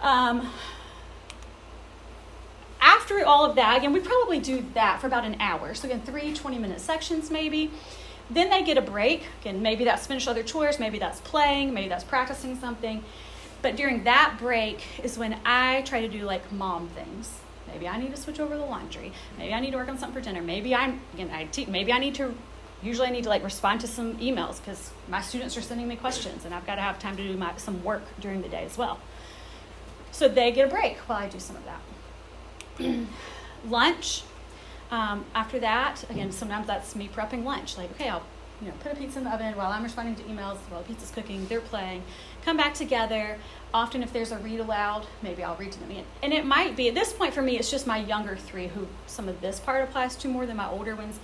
[0.00, 0.48] um,
[2.82, 5.74] after all of that, again, we probably do that for about an hour.
[5.74, 7.70] So, again, three 20 minute sections maybe.
[8.28, 9.24] Then they get a break.
[9.40, 13.04] Again, maybe that's finish other chores, maybe that's playing, maybe that's practicing something.
[13.62, 17.38] But during that break is when I try to do like mom things.
[17.68, 19.12] Maybe I need to switch over the laundry.
[19.38, 20.42] Maybe I need to work on something for dinner.
[20.42, 22.34] Maybe I'm again I te- maybe I need to
[22.82, 25.96] usually I need to like respond to some emails because my students are sending me
[25.96, 28.64] questions and I've got to have time to do my, some work during the day
[28.64, 28.98] as well.
[30.10, 31.80] So they get a break while I do some of that.
[33.68, 34.22] lunch.
[34.90, 37.78] Um, after that, again, sometimes that's me prepping lunch.
[37.78, 38.22] Like, okay, I'll
[38.60, 40.88] you know put a pizza in the oven while I'm responding to emails while the
[40.88, 41.46] pizza's cooking.
[41.46, 42.02] They're playing.
[42.44, 43.38] Come back together.
[43.72, 46.04] Often, if there's a read aloud, maybe I'll read to them.
[46.22, 48.86] And it might be at this point for me, it's just my younger three who
[49.06, 51.18] some of this part applies to more than my older ones.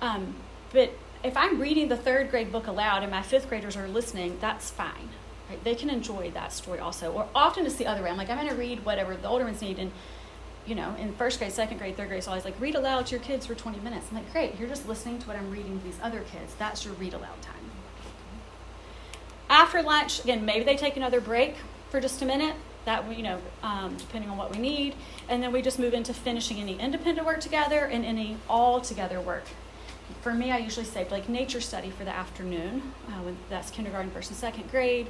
[0.00, 0.34] Um,
[0.72, 0.92] but
[1.24, 4.70] if I'm reading the third grade book aloud and my fifth graders are listening, that's
[4.70, 5.08] fine.
[5.48, 5.62] Right?
[5.64, 7.12] They can enjoy that story also.
[7.12, 8.10] Or often it's the other way.
[8.10, 9.92] I'm like, I'm going to read whatever the older ones need, and
[10.68, 13.06] you know, in first grade, second grade, third grade, so I was like, read aloud
[13.06, 14.06] to your kids for 20 minutes.
[14.10, 16.54] I'm like, great, you're just listening to what I'm reading to these other kids.
[16.58, 17.54] That's your read aloud time.
[19.48, 21.54] After lunch, again, maybe they take another break
[21.90, 22.54] for just a minute.
[22.84, 24.94] That you know, um, depending on what we need,
[25.28, 29.20] and then we just move into finishing any independent work together and any all together
[29.20, 29.44] work.
[30.22, 32.94] For me, I usually say like nature study for the afternoon.
[33.08, 35.06] Uh, when that's kindergarten, and second grade,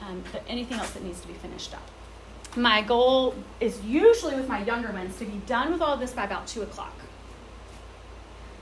[0.00, 1.88] um, but anything else that needs to be finished up.
[2.58, 6.24] My goal is usually with my younger ones to be done with all this by
[6.24, 6.94] about 2 o'clock.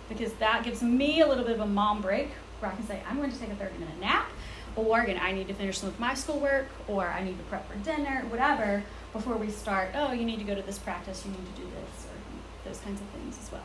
[0.08, 2.28] Because that gives me a little bit of a mom break
[2.60, 4.28] where I can say, I'm going to take a 30 minute nap,
[4.76, 7.70] or again, I need to finish some of my schoolwork, or I need to prep
[7.70, 8.82] for dinner, whatever,
[9.12, 11.66] before we start, oh, you need to go to this practice, you need to do
[11.68, 13.64] this, or those kinds of things as well.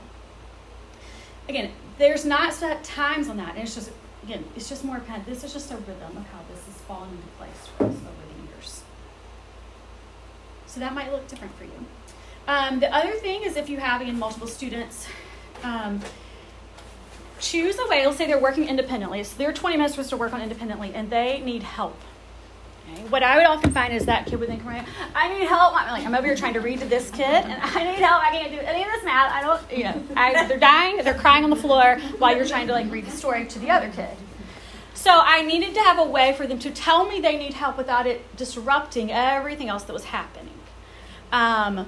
[1.49, 3.91] Again, there's not set times on that, and it's just,
[4.23, 6.81] again, it's just more kind of, this is just a rhythm of how this is
[6.87, 8.20] falling into place for us.
[10.71, 11.85] So that might look different for you.
[12.47, 15.05] Um, the other thing is if you have, again, multiple students,
[15.63, 15.99] um,
[17.41, 20.33] choose a way, let's say they're working independently, so they're 20 minutes supposed to work
[20.33, 21.99] on independently, and they need help.
[22.89, 23.01] Okay?
[23.09, 24.63] What I would often find is that kid would think,
[25.13, 25.75] I need help.
[25.75, 28.23] I'm like, I'm over here trying to read to this kid, and I need help.
[28.23, 29.29] I can't do any of this math.
[29.33, 32.67] I don't, you know, I, they're dying, they're crying on the floor while you're trying
[32.67, 34.15] to like read the story to the other kid.
[34.93, 37.75] So I needed to have a way for them to tell me they need help
[37.75, 40.40] without it disrupting everything else that was happening.
[41.31, 41.87] Um,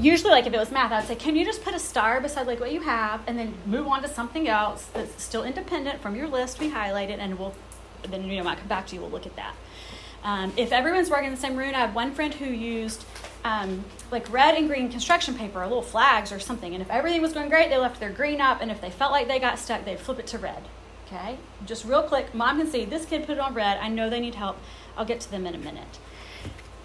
[0.00, 2.46] usually like if it was math i'd say can you just put a star beside
[2.46, 6.16] like what you have and then move on to something else that's still independent from
[6.16, 7.54] your list we highlighted and we'll
[8.08, 9.54] then you know i come back to you we'll look at that.
[10.22, 13.04] Um, if everyone's working in the same room i have one friend who used
[13.44, 17.20] um, like red and green construction paper or little flags or something and if everything
[17.20, 19.58] was going great they left their green up and if they felt like they got
[19.58, 20.62] stuck they'd flip it to red
[21.06, 21.36] okay?
[21.66, 24.20] Just real quick mom can see this kid put it on red i know they
[24.20, 24.58] need help
[24.96, 25.98] i'll get to them in a minute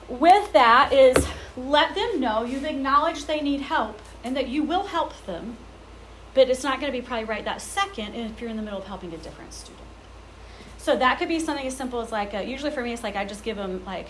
[0.09, 4.83] with that is let them know you've acknowledged they need help and that you will
[4.83, 5.57] help them,
[6.33, 8.79] but it's not going to be probably right that second if you're in the middle
[8.79, 9.83] of helping a different student.
[10.77, 13.15] So that could be something as simple as like, a, usually for me, it's like
[13.15, 14.07] I just give them like,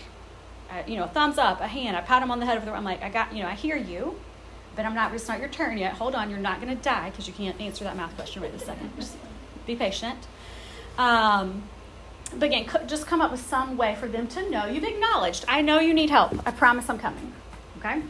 [0.72, 2.66] a, you know, a thumbs up, a hand, I pat them on the head of
[2.66, 2.72] the.
[2.72, 4.20] I'm like, I got, you know, I hear you,
[4.76, 5.14] but I'm not.
[5.14, 5.94] It's not your turn yet.
[5.94, 8.52] Hold on, you're not going to die because you can't answer that math question right
[8.52, 8.92] this second.
[8.96, 9.16] Just
[9.66, 10.28] be patient.
[10.98, 11.64] Um,
[12.34, 15.62] but again, just come up with some way for them to know you've acknowledged, I
[15.62, 16.36] know you need help.
[16.48, 17.34] I promise I'm coming.
[17.78, 18.02] Okay?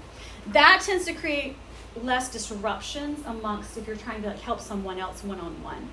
[0.47, 1.55] That tends to create
[2.03, 5.89] less disruptions amongst if you're trying to like, help someone else one on one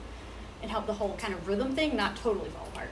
[0.62, 2.90] and help the whole kind of rhythm thing not totally fall apart.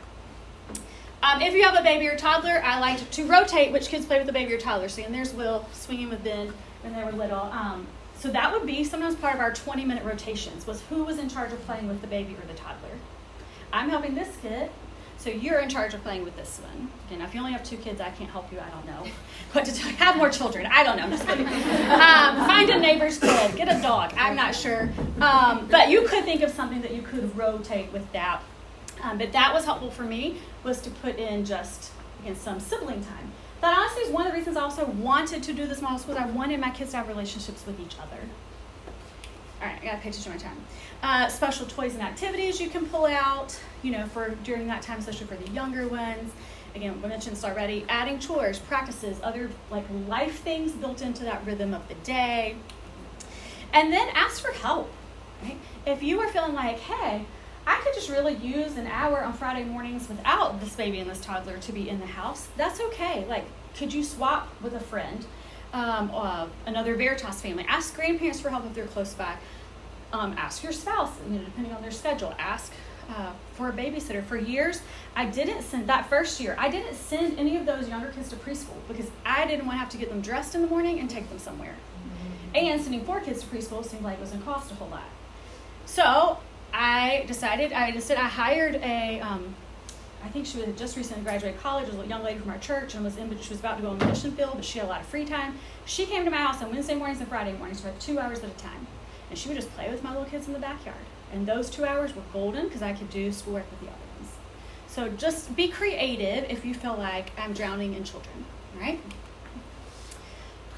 [1.23, 4.19] Um, if you have a baby or toddler, I like to rotate which kids play
[4.19, 4.91] with the baby or toddler.
[4.91, 7.39] See, and there's Will swinging with Ben when they were little.
[7.39, 7.87] Um,
[8.19, 11.29] so that would be sometimes part of our 20 minute rotations was who was in
[11.31, 12.99] charge of playing with the baby or the toddler.
[13.73, 14.71] I'm helping this kid
[15.25, 16.91] so you're in charge of playing with this one.
[17.07, 18.61] Okay, now if you only have two kids, I can't help you.
[18.61, 19.11] I don't know
[19.55, 19.97] But to you.
[19.97, 20.67] Have more children.
[20.67, 21.05] I don't know.
[21.05, 21.47] I'm just kidding.
[21.95, 23.57] Um, find a neighbor's kid.
[23.57, 24.13] Get a dog.
[24.19, 24.93] I'm not sure.
[25.21, 28.43] Um, but you could think of something that you could rotate with that.
[29.03, 33.03] Um, but that was helpful for me was to put in just again some sibling
[33.03, 33.33] time.
[33.63, 36.19] That honestly is one of the reasons I also wanted to do this model school.
[36.19, 38.21] I wanted my kids to have relationships with each other.
[39.65, 40.57] All right, I gotta pay attention to my time.
[41.03, 44.99] Uh, special toys and activities you can pull out, you know, for during that time,
[44.99, 46.33] especially for the younger ones.
[46.75, 47.87] Again, we mentioned this already.
[47.89, 52.57] Adding chores, practices, other like life things built into that rhythm of the day.
[53.73, 54.93] And then ask for help.
[55.43, 55.57] Right?
[55.87, 57.25] If you are feeling like, hey,
[57.67, 61.23] I could just really use an hour on Friday mornings without this baby and this
[61.23, 63.25] toddler to be in the house, that's okay.
[63.29, 63.47] Like,
[63.79, 65.25] could you swap with a friend?
[65.75, 67.67] Um, uh, another Veritas family.
[67.69, 69.37] Ask grandparents for help if they're close by
[70.13, 72.33] um, ask your spouse, you know, depending on their schedule.
[72.39, 72.73] Ask
[73.11, 74.25] uh, for a babysitter.
[74.25, 74.83] For years,
[75.17, 76.55] I didn't send that first year.
[76.61, 79.81] I didn't send any of those younger kids to preschool because I didn't want to
[79.81, 81.75] have to get them dressed in the morning and take them somewhere.
[81.75, 82.57] Mm-hmm.
[82.67, 84.89] And sending four kids to preschool seemed like it was going to cost a whole
[84.89, 85.03] lot.
[85.87, 86.39] So
[86.73, 87.73] I decided.
[87.73, 89.21] I instead I hired a.
[89.21, 89.57] Um,
[90.25, 91.87] I think she was just recently graduated college.
[91.87, 93.31] Was a young lady from our church and was in.
[93.41, 95.07] She was about to go on the mission field, but she had a lot of
[95.07, 95.59] free time.
[95.85, 98.51] She came to my house on Wednesday mornings and Friday mornings for two hours at
[98.51, 98.87] a time
[99.31, 100.97] and she would just play with my little kids in the backyard.
[101.33, 104.33] And those two hours were golden because I could do schoolwork with the other ones.
[104.87, 108.45] So just be creative if you feel like I'm drowning in children,
[108.79, 109.01] right?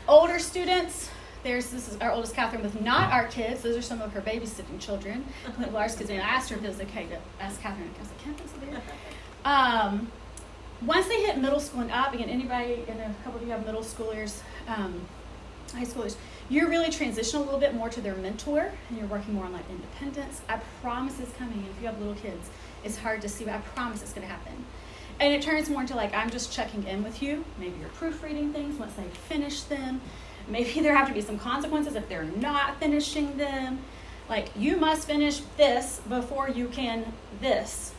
[0.09, 1.11] Older students,
[1.43, 3.61] there's this is our oldest Catherine with not our kids.
[3.61, 5.27] Those are some of her babysitting children.
[5.71, 6.01] Lars.
[6.01, 7.91] And I asked her if it was okay to ask Catherine.
[7.95, 8.83] I was like, Catherine,
[9.47, 10.11] um,
[10.85, 13.65] once they hit middle school and up, again, anybody, and a couple of you have
[13.65, 15.01] middle schoolers, um,
[15.73, 16.17] high schoolers,
[16.49, 19.53] you're really transitioning a little bit more to their mentor and you're working more on
[19.53, 20.41] like independence.
[20.49, 21.65] I promise it's coming.
[21.71, 22.51] If you have little kids,
[22.85, 24.65] it's hard to see, but I promise it's going to happen.
[25.21, 27.45] And it turns more into like, I'm just checking in with you.
[27.59, 30.01] Maybe you're proofreading things once they finish them.
[30.49, 33.79] Maybe there have to be some consequences if they're not finishing them.
[34.29, 37.93] Like, you must finish this before you can this.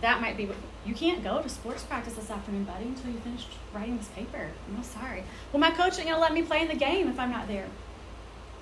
[0.00, 0.48] That might be
[0.86, 4.48] you can't go to sports practice this afternoon, buddy, until you finish writing this paper.
[4.74, 5.24] I'm sorry.
[5.52, 7.66] Well, my coach ain't gonna let me play in the game if I'm not there.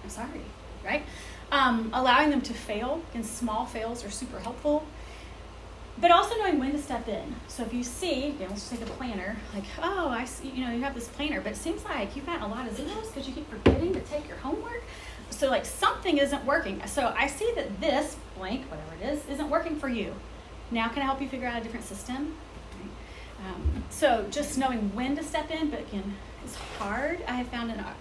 [0.02, 0.42] I'm sorry,
[0.84, 1.04] right?
[1.52, 4.84] Um, allowing them to fail and small fails are super helpful.
[5.98, 7.34] but also knowing when to step in.
[7.48, 10.64] So if you see, again, let's just take a planner, like, oh, I see, you
[10.66, 13.08] know, you have this planner, but it seems like you've got a lot of zeros
[13.08, 14.82] because you keep forgetting to take your homework.
[15.30, 16.82] So like something isn't working.
[16.86, 20.14] So I see that this blank, whatever it is, isn't working for you.
[20.70, 22.36] Now can I help you figure out a different system?
[23.44, 27.22] Um, so just knowing when to step in, but again, it's hard.
[27.28, 27.94] I have found in our,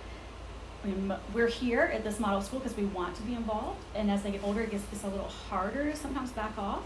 [1.34, 4.32] we're here at this model school because we want to be involved, and as they
[4.32, 6.84] get older, it gets it's a little harder to sometimes back off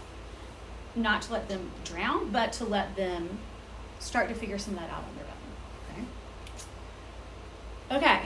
[0.96, 3.38] not to let them drown, but to let them
[3.98, 5.24] start to figure some of that out on their
[5.94, 6.06] own.
[7.90, 8.06] Okay.
[8.06, 8.22] Okay.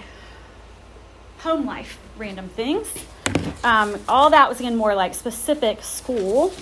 [1.40, 2.92] Home life, random things.
[3.62, 6.52] Um, all that was again more like specific school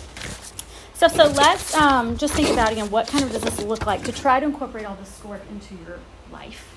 [1.08, 1.16] stuff.
[1.16, 4.12] So let's um, just think about again what kind of does this look like to
[4.12, 5.98] try to incorporate all this schoolwork into your
[6.30, 6.68] life.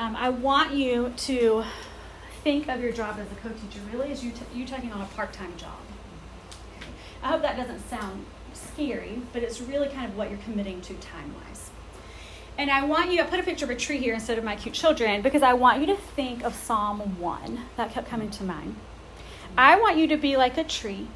[0.00, 1.62] Um, I want you to
[2.42, 5.04] think of your job as a co-teacher really as you, t- you taking on a
[5.04, 5.78] part-time job.
[7.22, 10.94] I hope that doesn't sound scary, but it's really kind of what you're committing to
[10.94, 11.70] time wise.
[12.58, 14.56] And I want you, I put a picture of a tree here instead of my
[14.56, 17.60] cute children because I want you to think of Psalm 1.
[17.76, 18.74] That kept coming to mind.
[19.56, 21.06] I want you to be like a tree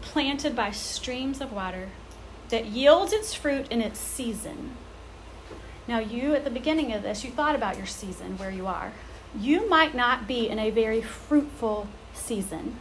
[0.00, 1.90] planted by streams of water
[2.48, 4.76] that yields its fruit in its season.
[5.86, 8.92] Now, you at the beginning of this, you thought about your season where you are.
[9.38, 12.76] You might not be in a very fruitful season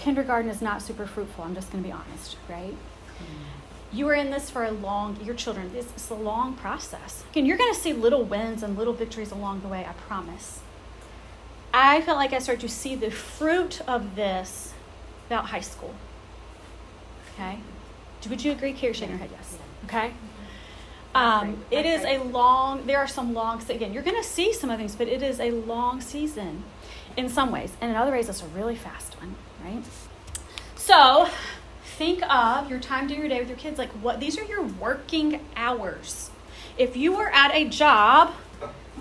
[0.00, 1.44] kindergarten is not super fruitful.
[1.44, 2.74] I'm just going to be honest, right?
[3.92, 7.24] You are in this for a long, your children, it's, it's a long process.
[7.30, 10.60] Again, you're going to see little wins and little victories along the way, I promise.
[11.74, 14.74] I felt like I started to see the fruit of this
[15.26, 15.94] about high school.
[17.40, 17.58] Okay?
[18.28, 18.72] Would you agree?
[18.72, 19.56] Carrie, shaking your head, yes.
[19.86, 20.12] Okay?
[21.14, 24.70] Um, it is a long, there are some long, again, you're going to see some
[24.70, 26.64] of things, but it is a long season
[27.16, 27.72] in some ways.
[27.80, 29.82] And in other ways, it's a really fast one right?
[30.76, 31.28] So
[31.84, 34.62] think of your time during your day with your kids like what these are your
[34.62, 36.30] working hours.
[36.78, 38.32] If you were at a job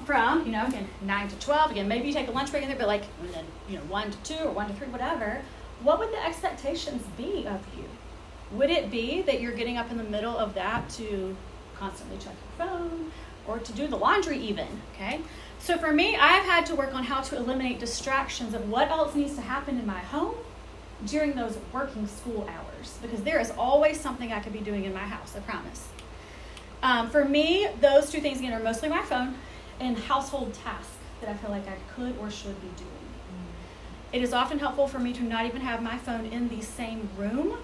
[0.05, 2.69] from, you know, again, 9 to 12, again, maybe you take a lunch break in
[2.69, 3.03] there, but like,
[3.69, 5.41] you know, 1 to 2 or 1 to 3, whatever,
[5.83, 7.85] what would the expectations be of you?
[8.51, 11.35] Would it be that you're getting up in the middle of that to
[11.75, 13.11] constantly check your phone
[13.47, 15.21] or to do the laundry even, okay?
[15.59, 19.13] So for me, I've had to work on how to eliminate distractions of what else
[19.13, 20.35] needs to happen in my home
[21.05, 24.93] during those working school hours because there is always something I could be doing in
[24.93, 25.87] my house, I promise.
[26.81, 29.35] Um, for me, those two things again are mostly my phone
[29.79, 32.89] and household tasks that I feel like I could or should be doing.
[34.11, 37.09] It is often helpful for me to not even have my phone in the same
[37.17, 37.57] room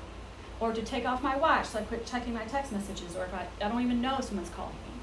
[0.60, 3.34] or to take off my watch so I quit checking my text messages or if
[3.34, 4.96] I, I don't even know if someone's calling me.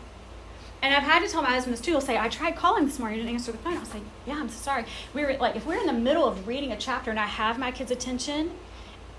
[0.82, 1.92] And I've had to tell my husband this too.
[1.92, 3.76] He'll say, I tried calling this morning, you didn't answer the phone.
[3.76, 4.84] I'll say, Yeah, I'm so sorry.
[5.14, 7.58] We were like, if we're in the middle of reading a chapter and I have
[7.58, 8.50] my kid's attention,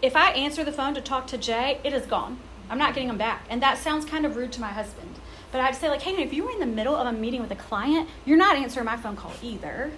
[0.01, 2.37] if I answer the phone to talk to Jay, it is gone.
[2.69, 3.45] I'm not getting them back.
[3.49, 5.15] And that sounds kind of rude to my husband.
[5.53, 7.51] But I'd say, like, hey, if you were in the middle of a meeting with
[7.51, 9.91] a client, you're not answering my phone call either.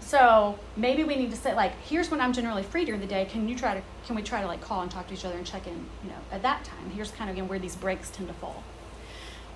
[0.00, 3.24] So maybe we need to say, like, here's when I'm generally free during the day.
[3.24, 5.36] Can you try to, can we try to like call and talk to each other
[5.36, 6.90] and check in, you know, at that time?
[6.90, 8.62] Here's kind of again where these breaks tend to fall.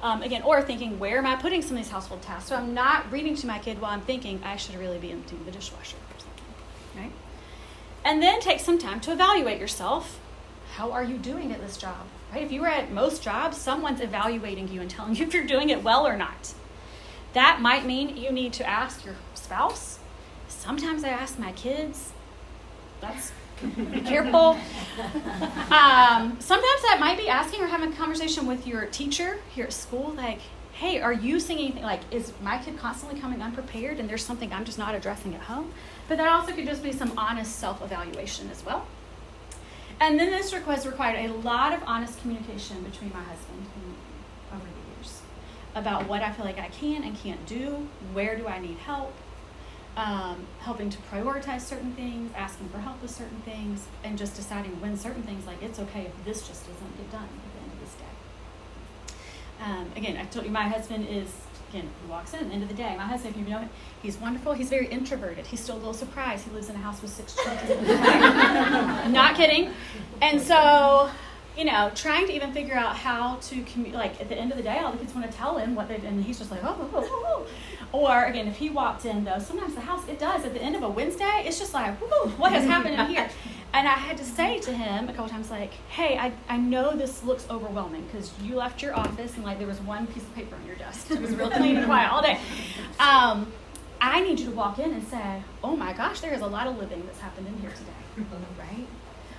[0.03, 2.49] Um, again, or thinking, where am I putting some of these household tasks?
[2.49, 5.45] So I'm not reading to my kid while I'm thinking, I should really be emptying
[5.45, 6.45] the dishwasher or something,
[6.97, 7.13] right?
[8.05, 10.19] And then take some time to evaluate yourself.
[10.75, 12.07] How are you doing at this job?
[12.33, 12.43] Right?
[12.43, 15.69] If you were at most jobs, someone's evaluating you and telling you if you're doing
[15.69, 16.55] it well or not.
[17.35, 20.00] That might mean you need to ask your spouse.
[20.61, 22.13] Sometimes I ask my kids.
[23.01, 24.59] That's be careful.
[25.71, 29.73] Um, sometimes that might be asking or having a conversation with your teacher here at
[29.73, 30.41] school, like,
[30.75, 31.83] hey, are you seeing anything?
[31.83, 35.41] Like, is my kid constantly coming unprepared and there's something I'm just not addressing at
[35.41, 35.73] home?
[36.09, 38.87] But that also could just be some honest self evaluation as well.
[39.99, 43.95] And then this request required a lot of honest communication between my husband and me
[44.53, 45.23] over the years
[45.75, 49.15] about what I feel like I can and can't do, where do I need help,
[50.01, 54.81] um, helping to prioritize certain things, asking for help with certain things, and just deciding
[54.81, 57.73] when certain things, like it's okay if this just doesn't get done at the end
[57.73, 59.15] of this day.
[59.63, 61.31] Um, again, I told you my husband is,
[61.69, 62.97] again, he walks in at the end of the day.
[62.97, 63.69] My husband, if you know him,
[64.03, 64.55] he's wonderful.
[64.55, 65.47] He's very introverted.
[65.47, 66.47] He's still a little surprised.
[66.47, 67.87] He lives in a house with six children.
[69.13, 69.75] Not kidding.
[70.23, 71.11] And so,
[71.61, 74.57] you know, trying to even figure out how to commu- like at the end of
[74.57, 76.65] the day, all the kids want to tell him what they and he's just like,
[76.65, 77.47] oh, oh, oh,
[77.93, 77.99] oh.
[77.99, 80.75] Or again, if he walked in though, sometimes the house it does at the end
[80.75, 81.95] of a Wednesday, it's just like,
[82.39, 83.29] what has happened in here?
[83.73, 86.97] And I had to say to him a couple times, like, hey, I, I know
[86.97, 90.35] this looks overwhelming because you left your office and like there was one piece of
[90.35, 91.09] paper on your desk.
[91.13, 92.41] It was real clean and quiet all day.
[92.99, 93.53] Um,
[94.01, 96.67] I need you to walk in and say, oh my gosh, there is a lot
[96.67, 98.27] of living that's happened in here today,
[98.59, 98.89] right?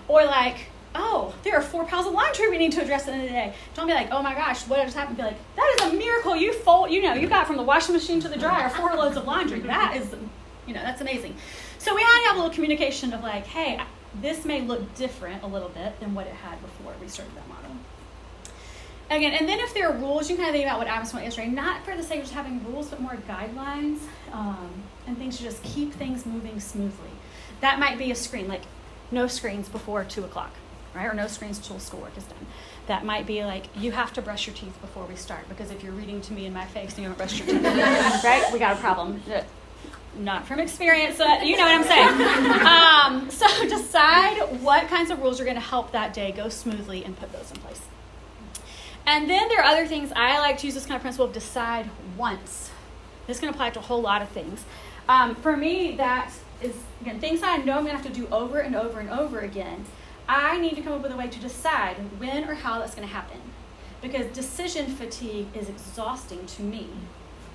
[0.08, 3.28] Or like, oh, there are four piles of laundry we need to address at the
[3.28, 3.54] day.
[3.76, 5.18] Don't be like, oh my gosh, what just happened?
[5.18, 6.36] Be like, that is a miracle.
[6.36, 9.18] You fold, you know, you got from the washing machine to the dryer four loads
[9.18, 9.60] of laundry.
[9.62, 10.14] That is,
[10.68, 11.36] you know, that's amazing.
[11.78, 13.80] So we had to have a little communication of like, hey,
[14.22, 17.48] this may look different a little bit than what it had before we started that
[17.48, 17.72] model.
[19.10, 21.26] Again, and then if there are rules, you kind of think about what Adams went
[21.26, 24.00] yesterday, not for the sake of just having rules, but more guidelines
[24.32, 24.72] um,
[25.06, 27.10] and things to just keep things moving smoothly.
[27.60, 28.62] That might be a screen, like
[29.12, 30.52] no screens before two o'clock,
[30.96, 31.06] right?
[31.06, 32.46] Or no screens until schoolwork is done.
[32.88, 35.84] That might be like you have to brush your teeth before we start because if
[35.84, 37.64] you're reading to me in my face and you don't brushed your teeth,
[38.24, 38.44] right?
[38.52, 39.22] We got a problem.
[39.32, 39.42] Uh,
[40.18, 43.24] not from experience, uh, you know what I'm saying.
[43.24, 47.06] Um, so decide what kinds of rules are going to help that day go smoothly
[47.06, 47.82] and put those in place.
[49.06, 51.34] And then there are other things I like to use this kind of principle of
[51.34, 52.70] decide once.
[53.28, 54.64] This can apply to a whole lot of things.
[55.08, 56.32] Um, for me, that
[56.62, 59.10] is again things I know I'm going to have to do over and over and
[59.10, 59.86] over again.
[60.28, 63.08] I need to come up with a way to decide when or how that's going
[63.08, 63.40] to happen,
[64.02, 66.88] because decision fatigue is exhausting to me.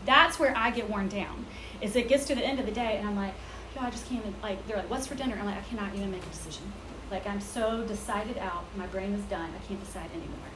[0.04, 1.46] That's where I get worn down.
[1.80, 3.34] Is it gets to the end of the day and I'm like,
[3.74, 4.66] yo, I just can't like.
[4.66, 5.36] They're like, what's for dinner?
[5.38, 6.72] I'm like, I cannot even make a decision.
[7.10, 8.64] Like I'm so decided out.
[8.76, 9.50] My brain is done.
[9.50, 10.50] I can't decide anymore.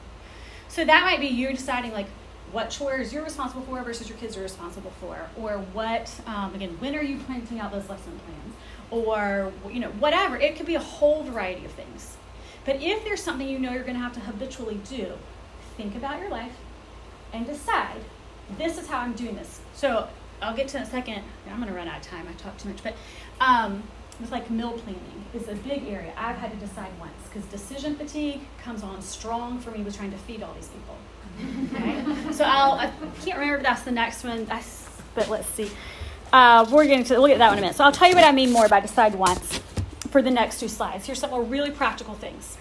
[0.67, 2.07] So that might be you deciding like
[2.51, 6.75] what chores you're responsible for versus your kids are responsible for, or what um, again
[6.79, 8.55] when are you printing out those lesson plans,
[8.91, 10.37] or you know whatever.
[10.37, 12.17] It could be a whole variety of things.
[12.65, 15.13] But if there's something you know you're going to have to habitually do,
[15.77, 16.53] think about your life
[17.33, 18.01] and decide
[18.57, 19.61] this is how I'm doing this.
[19.73, 20.07] So
[20.41, 21.23] I'll get to in a second.
[21.49, 22.27] I'm going to run out of time.
[22.27, 22.95] I talk too much, but
[23.39, 23.83] um,
[24.19, 27.95] with like meal planning is a big area I've had to decide once because decision
[27.95, 30.95] fatigue comes on strong for me with trying to feed all these people.
[31.73, 32.33] Okay?
[32.33, 32.91] so I'll I
[33.23, 34.61] can't remember if that's the next one, I,
[35.15, 35.71] but let's see.
[36.31, 37.75] Uh, we're going to look at that one in a minute.
[37.75, 39.59] So I'll tell you what I mean more by decide once
[40.09, 41.05] for the next two slides.
[41.05, 42.57] Here's some more really practical things.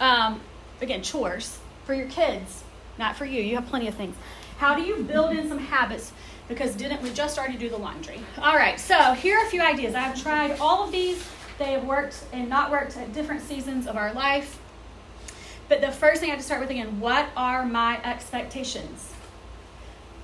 [0.00, 0.40] Um,
[0.80, 2.64] again, chores for your kids,
[2.98, 3.40] not for you.
[3.40, 4.16] You have plenty of things.
[4.58, 6.12] How do you build in some habits
[6.48, 8.20] because didn't we just to do the laundry?
[8.38, 9.94] All right, so here are a few ideas.
[9.94, 11.24] I have tried all of these.
[11.58, 14.58] They have worked and not worked at different seasons of our life.
[15.68, 19.10] But the first thing I have to start with again, what are my expectations?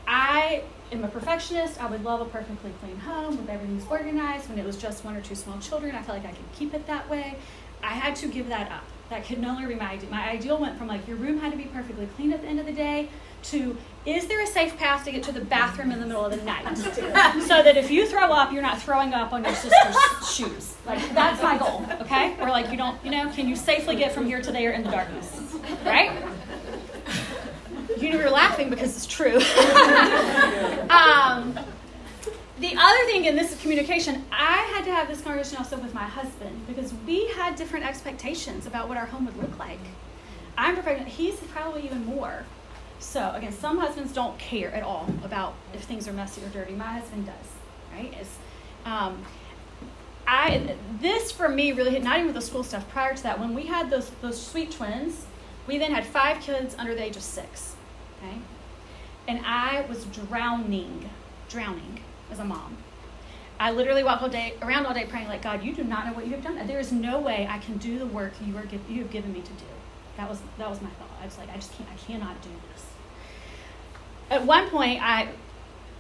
[0.07, 1.82] I am a perfectionist.
[1.82, 4.49] I would love a perfectly clean home with everything's organized.
[4.49, 6.74] When it was just one or two small children, I felt like I could keep
[6.74, 7.36] it that way.
[7.82, 8.84] I had to give that up.
[9.11, 10.11] That could no longer be my ideal.
[10.11, 12.61] My ideal went from like your room had to be perfectly clean at the end
[12.61, 13.09] of the day
[13.45, 16.36] to is there a safe path to get to the bathroom in the middle of
[16.36, 19.97] the night so that if you throw up you're not throwing up on your sister's
[20.34, 23.95] shoes like that's my goal okay or like you don't you know can you safely
[23.95, 25.41] get from here to there in the darkness
[25.84, 26.11] right
[27.97, 29.36] you know you're laughing because it's true
[30.91, 31.59] um,
[32.61, 36.05] the other thing in this communication i had to have this conversation also with my
[36.05, 39.80] husband because we had different expectations about what our home would look like
[40.57, 42.45] i'm perfect he's probably even more
[43.01, 46.74] so again, some husbands don't care at all about if things are messy or dirty.
[46.74, 47.34] My husband does,
[47.93, 48.12] right?
[48.18, 48.36] It's,
[48.84, 49.24] um,
[50.26, 52.89] I this for me really hit not even with the school stuff.
[52.91, 55.26] Prior to that, when we had those those sweet twins,
[55.66, 57.76] we then had five kids under the age of six,
[58.19, 58.39] okay,
[59.27, 61.09] and I was drowning,
[61.49, 62.01] drowning
[62.31, 62.77] as a mom.
[63.61, 66.12] I literally walked all day around all day praying like God, you do not know
[66.12, 66.64] what you have done.
[66.66, 69.41] There is no way I can do the work you are you have given me
[69.41, 69.66] to do.
[70.16, 71.09] That was that was my thought.
[71.21, 71.89] I was like, I just can't.
[71.91, 72.85] I cannot do this
[74.31, 75.29] at one point I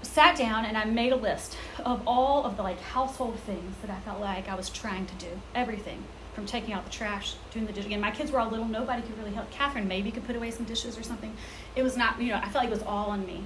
[0.02, 3.90] sat down and I made a list of all of the like household things that
[3.90, 5.28] I felt like I was trying to do.
[5.54, 7.86] Everything from taking out the trash, doing the dishes.
[7.86, 8.64] Again, my kids were all little.
[8.64, 9.50] Nobody could really help.
[9.50, 11.34] Catherine maybe could put away some dishes or something.
[11.74, 13.42] It was not, you know, I felt like it was all on me.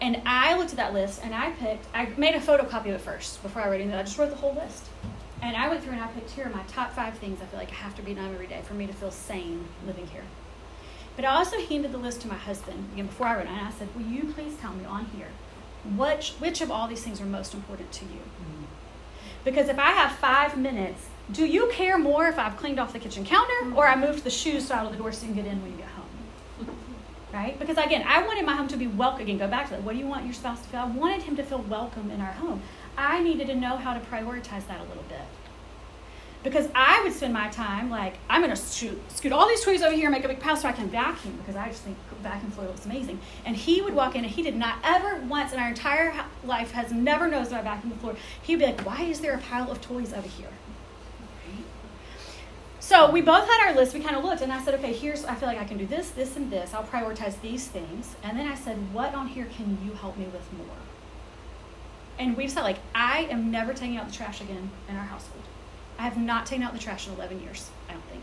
[0.00, 3.00] And I looked at that list and I picked, I made a photocopy of it
[3.00, 3.94] first before I wrote it.
[3.94, 4.84] I just wrote the whole list.
[5.40, 7.58] And I went through and I picked here are my top five things I feel
[7.58, 10.24] like I have to be done every day for me to feel sane living here.
[11.16, 13.66] But I also handed the list to my husband again before I wrote it, and
[13.66, 15.28] I said, "Will you please tell me on here
[15.96, 18.64] which which of all these things are most important to you?" Mm-hmm.
[19.42, 22.98] Because if I have five minutes, do you care more if I've cleaned off the
[22.98, 23.76] kitchen counter mm-hmm.
[23.76, 25.62] or I moved the shoes so out of the door so you can get in
[25.62, 26.04] when you get home?
[27.32, 27.58] Right?
[27.58, 29.22] Because again, I wanted my home to be welcome.
[29.22, 29.82] Again, go back to that.
[29.82, 30.80] What do you want your spouse to feel?
[30.80, 32.62] I wanted him to feel welcome in our home.
[32.96, 35.20] I needed to know how to prioritize that a little bit
[36.46, 39.94] because I would spend my time like I'm gonna scoot, scoot all these toys over
[39.94, 42.52] here and make a big pile so I can vacuum because I just think vacuum
[42.52, 43.18] floor looks amazing.
[43.44, 46.70] And he would walk in and he did not ever once in our entire life
[46.70, 48.14] has never noticed my vacuum floor.
[48.42, 50.50] He'd be like, "Why is there a pile of toys over here?"
[52.78, 53.92] So we both had our list.
[53.92, 55.24] We kind of looked, and I said, "Okay, here's.
[55.24, 56.72] I feel like I can do this, this, and this.
[56.72, 60.26] I'll prioritize these things." And then I said, "What on here can you help me
[60.26, 60.78] with more?"
[62.20, 65.42] And we've said, like, I am never taking out the trash again in our household
[65.98, 68.22] I have not taken out the trash in 11 years, I don't think.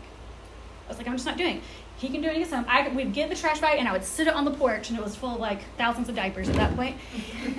[0.86, 1.62] I was like, I'm just not doing it.
[1.96, 2.66] He can do it himself.
[2.68, 4.98] I we'd get the trash bag and I would sit it on the porch, and
[4.98, 6.96] it was full of like thousands of diapers at that point.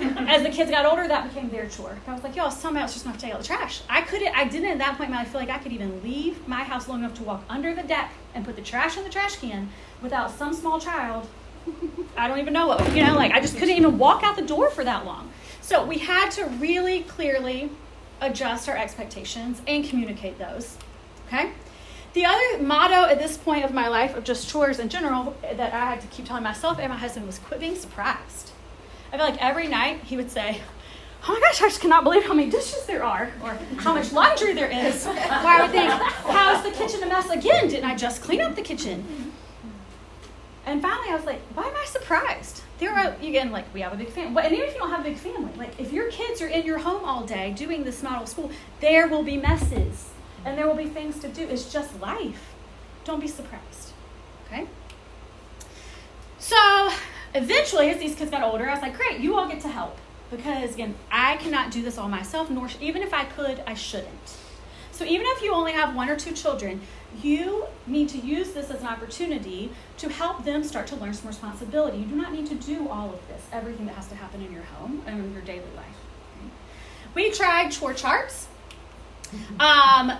[0.00, 1.98] As the kids got older, that became their chore.
[2.06, 3.80] I was like, y'all, somebody else just gonna have to take out the trash.
[3.88, 4.36] I couldn't.
[4.36, 7.00] I didn't at that point life feel like I could even leave my house long
[7.00, 9.70] enough to walk under the deck and put the trash in the trash can
[10.02, 11.26] without some small child.
[12.16, 13.14] I don't even know what you know.
[13.14, 15.30] Like I just couldn't even walk out the door for that long.
[15.62, 17.70] So we had to really clearly
[18.20, 20.76] adjust our expectations and communicate those.
[21.28, 21.50] Okay.
[22.14, 25.74] The other motto at this point of my life of just chores in general that
[25.74, 28.52] I had to keep telling myself and my husband was quit being surprised.
[29.12, 30.60] I feel like every night he would say,
[31.28, 34.12] Oh my gosh, I just cannot believe how many dishes there are, or how much
[34.12, 35.06] laundry there is.
[35.06, 37.68] Or I would think, How's the kitchen a mess again?
[37.68, 39.25] Didn't I just clean up the kitchen?
[40.66, 42.62] And finally, I was like, Why am I surprised?
[42.78, 44.42] There are, again, like, we have a big family.
[44.42, 46.66] And even if you don't have a big family, like, if your kids are in
[46.66, 48.50] your home all day doing this model school,
[48.80, 50.10] there will be messes
[50.44, 51.42] and there will be things to do.
[51.42, 52.54] It's just life.
[53.04, 53.92] Don't be surprised.
[54.46, 54.66] Okay?
[56.38, 56.90] So
[57.34, 59.96] eventually, as these kids got older, I was like, great, you all get to help.
[60.30, 64.36] Because again, I cannot do this all myself, nor even if I could, I shouldn't.
[64.92, 66.80] So even if you only have one or two children,
[67.22, 71.28] you need to use this as an opportunity to help them start to learn some
[71.28, 71.98] responsibility.
[71.98, 74.52] You do not need to do all of this, everything that has to happen in
[74.52, 75.86] your home and in your daily life.
[77.14, 78.48] We tried chore charts.
[79.58, 80.12] Um,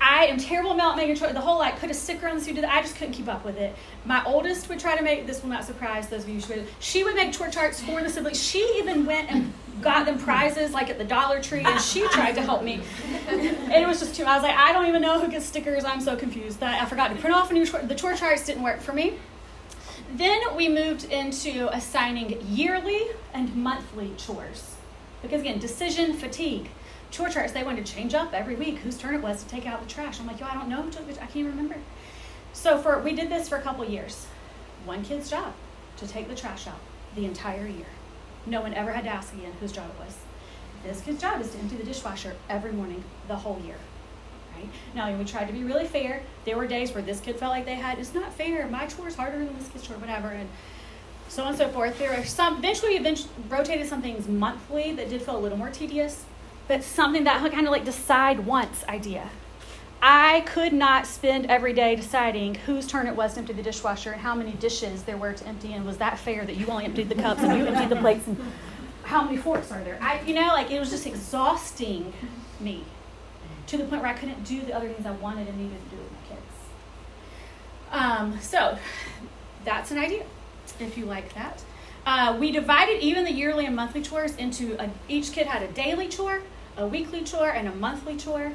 [0.00, 2.64] I am terrible about making sure the whole like put a sticker on the suit.
[2.64, 3.76] I just couldn't keep up with it.
[4.06, 6.40] My oldest would try to make this will not surprise those of you
[6.80, 8.42] she would make chore charts for the siblings.
[8.42, 12.32] She even went and got them prizes like at the Dollar Tree, and she tried
[12.32, 12.80] to help me.
[13.30, 14.24] And it was just too.
[14.24, 15.84] I was like, I don't even know who gets stickers.
[15.84, 17.80] I'm so confused that I forgot to print off a new chore.
[17.80, 19.14] The chore charts didn't work for me.
[20.14, 23.02] Then we moved into assigning yearly
[23.32, 24.74] and monthly chores
[25.22, 26.68] because again, decision fatigue
[27.10, 29.66] chore charts, they wanted to change up every week whose turn it was to take
[29.66, 30.20] out the trash.
[30.20, 31.76] I'm like, yo, I don't know who took the I can't remember.
[32.52, 34.26] So for we did this for a couple years.
[34.84, 35.52] One kid's job
[35.98, 36.80] to take the trash out
[37.14, 37.86] the entire year.
[38.46, 40.16] No one ever had to ask again whose job it was.
[40.82, 43.76] This kid's job is to empty the dishwasher every morning the whole year.
[44.56, 44.68] Right?
[44.94, 46.22] Now we tried to be really fair.
[46.44, 48.66] There were days where this kid felt like they had it's not fair.
[48.68, 50.48] My chore is harder than this kid's chore, whatever, and
[51.28, 51.98] so on and so forth.
[51.98, 55.58] There were some eventually we eventually rotated some things monthly that did feel a little
[55.58, 56.24] more tedious
[56.70, 59.28] but something that kind of like decide once idea.
[60.02, 64.12] I could not spend every day deciding whose turn it was to empty the dishwasher
[64.12, 66.86] and how many dishes there were to empty, and was that fair that you only
[66.86, 68.38] emptied the cups and you emptied the plates and
[69.04, 69.98] how many forks are there?
[70.00, 72.12] I, you know, like it was just exhausting
[72.60, 72.84] me
[73.66, 75.96] to the point where I couldn't do the other things I wanted and needed to
[75.96, 76.40] do with my kids.
[77.92, 78.78] Um, so
[79.64, 80.24] that's an idea
[80.78, 81.62] if you like that.
[82.06, 85.68] Uh, we divided even the yearly and monthly chores into a, each kid had a
[85.72, 86.40] daily chore
[86.76, 88.52] a weekly chore and a monthly chore.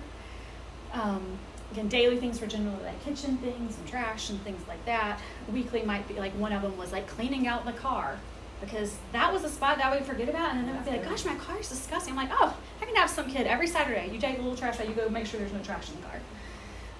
[0.95, 1.37] Um,
[1.71, 5.19] again, daily things were generally like kitchen things and trash and things like that.
[5.51, 8.17] Weekly might be like one of them was like cleaning out the car
[8.61, 10.91] because that was a spot that I would forget about, and then they would be
[10.91, 13.67] like, "Gosh, my car is disgusting." I'm like, "Oh, I can have some kid every
[13.67, 14.09] Saturday.
[14.11, 16.07] You take a little trash out, you go make sure there's no trash in the
[16.07, 16.19] car."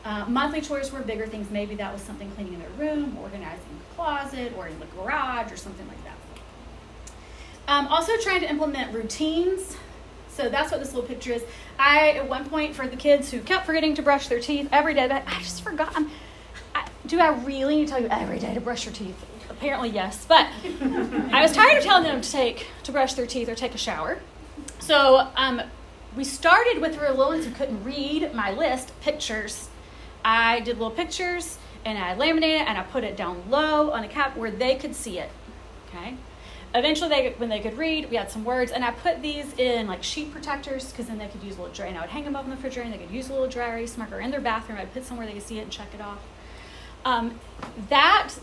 [0.03, 1.49] Uh, monthly chores were bigger things.
[1.49, 5.51] Maybe that was something cleaning in their room, organizing the closet, or in the garage,
[5.51, 6.11] or something like that.
[7.67, 9.77] Um, also, trying to implement routines
[10.36, 11.43] so that's what this little picture is.
[11.79, 14.93] I, at one point, for the kids who kept forgetting to brush their teeth every
[14.93, 15.95] day, but I just forgot.
[16.75, 19.25] I, do I really need to tell you every day to brush your teeth?
[19.49, 20.25] Apparently, yes.
[20.25, 20.47] But
[21.31, 23.77] I was tired of telling them to take to brush their teeth or take a
[23.77, 24.19] shower.
[24.79, 25.61] So um,
[26.17, 29.69] we started with for little ones who couldn't read my list pictures.
[30.25, 34.03] I did little pictures and I laminated it and I put it down low on
[34.03, 35.29] a cap where they could see it.
[35.89, 36.15] Okay
[36.76, 39.88] eventually they when they could read we had some words and i put these in
[39.88, 42.23] like sheet protectors because then they could use a little dry and i would hang
[42.23, 44.32] them up in the refrigerator and they could use a little dry erase marker in
[44.32, 44.78] their bathroom.
[44.78, 46.19] I'd put somewhere they could see it and check it off.
[47.03, 47.39] Um,
[47.89, 48.34] that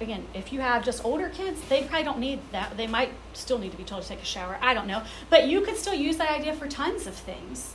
[0.00, 2.76] again if you have just older kids they probably don't need that.
[2.76, 4.58] They might still need to be told to take a shower.
[4.60, 5.02] I don't know.
[5.30, 7.74] But you could still use that idea for tons of things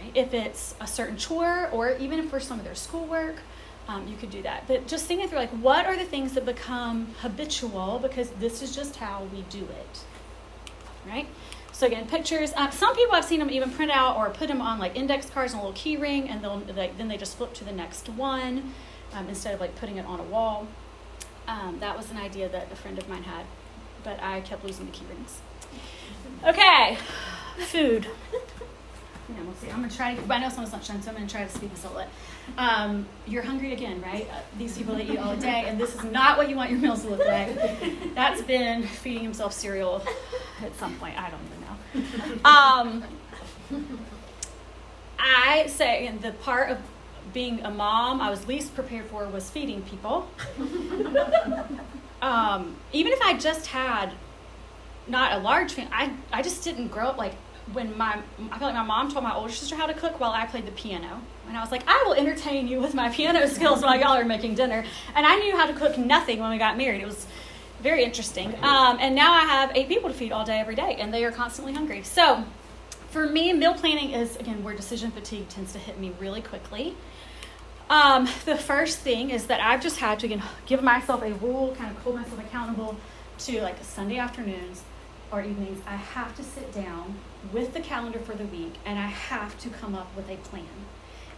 [0.00, 0.10] right?
[0.14, 3.36] If it's a certain chore or even for some of their schoolwork
[3.88, 4.66] um, you could do that.
[4.66, 8.74] But just thinking through, like, what are the things that become habitual because this is
[8.74, 10.00] just how we do it,
[11.06, 11.26] right?
[11.72, 12.52] So again, pictures.
[12.54, 15.28] Um, some people I've seen them even print out or put them on like index
[15.28, 17.72] cards and a little key ring, and they'll like, then they just flip to the
[17.72, 18.72] next one
[19.12, 20.68] um, instead of like putting it on a wall.
[21.48, 23.44] Um, that was an idea that a friend of mine had,
[24.04, 25.40] but I kept losing the key rings.
[26.44, 26.96] Okay,
[27.58, 28.06] food.
[29.28, 29.70] Yeah, we'll see.
[29.70, 30.34] I'm gonna try to.
[30.34, 32.10] I know someone's lunchtime, so I'm gonna try to speak this a little.
[32.56, 34.28] Um, you're hungry again, right?
[34.30, 36.78] Uh, these people that eat all day, and this is not what you want your
[36.78, 38.14] meals to look like.
[38.14, 40.02] That's been feeding himself cereal
[40.62, 41.18] at some point.
[41.18, 42.50] I don't even know.
[42.50, 43.04] Um,
[45.18, 46.78] I say and the part of
[47.32, 50.28] being a mom I was least prepared for was feeding people.
[52.22, 54.12] um, even if I just had
[55.06, 57.34] not a large family, I, I just didn't grow up like
[57.72, 58.18] when my
[58.52, 60.66] I feel like my mom told my older sister how to cook while I played
[60.66, 61.20] the piano.
[61.48, 64.24] And I was like, I will entertain you with my piano skills while y'all are
[64.24, 64.84] making dinner.
[65.14, 67.02] And I knew how to cook nothing when we got married.
[67.02, 67.26] It was
[67.82, 68.54] very interesting.
[68.62, 71.24] Um, and now I have eight people to feed all day, every day, and they
[71.24, 72.02] are constantly hungry.
[72.02, 72.44] So
[73.10, 76.96] for me, meal planning is, again, where decision fatigue tends to hit me really quickly.
[77.90, 81.74] Um, the first thing is that I've just had to, again, give myself a rule,
[81.76, 82.96] kind of hold myself accountable
[83.40, 84.82] to like Sunday afternoons
[85.30, 85.82] or evenings.
[85.86, 87.16] I have to sit down
[87.52, 90.64] with the calendar for the week and I have to come up with a plan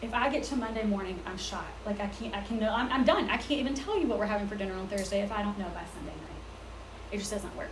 [0.03, 1.67] if I get to Monday morning, I'm shot.
[1.85, 3.29] Like I can't, I can know, I'm, I'm done.
[3.31, 5.59] I can't even tell you what we're having for dinner on Thursday if I don't
[5.59, 6.43] know by Sunday night.
[7.13, 7.71] It just doesn't work.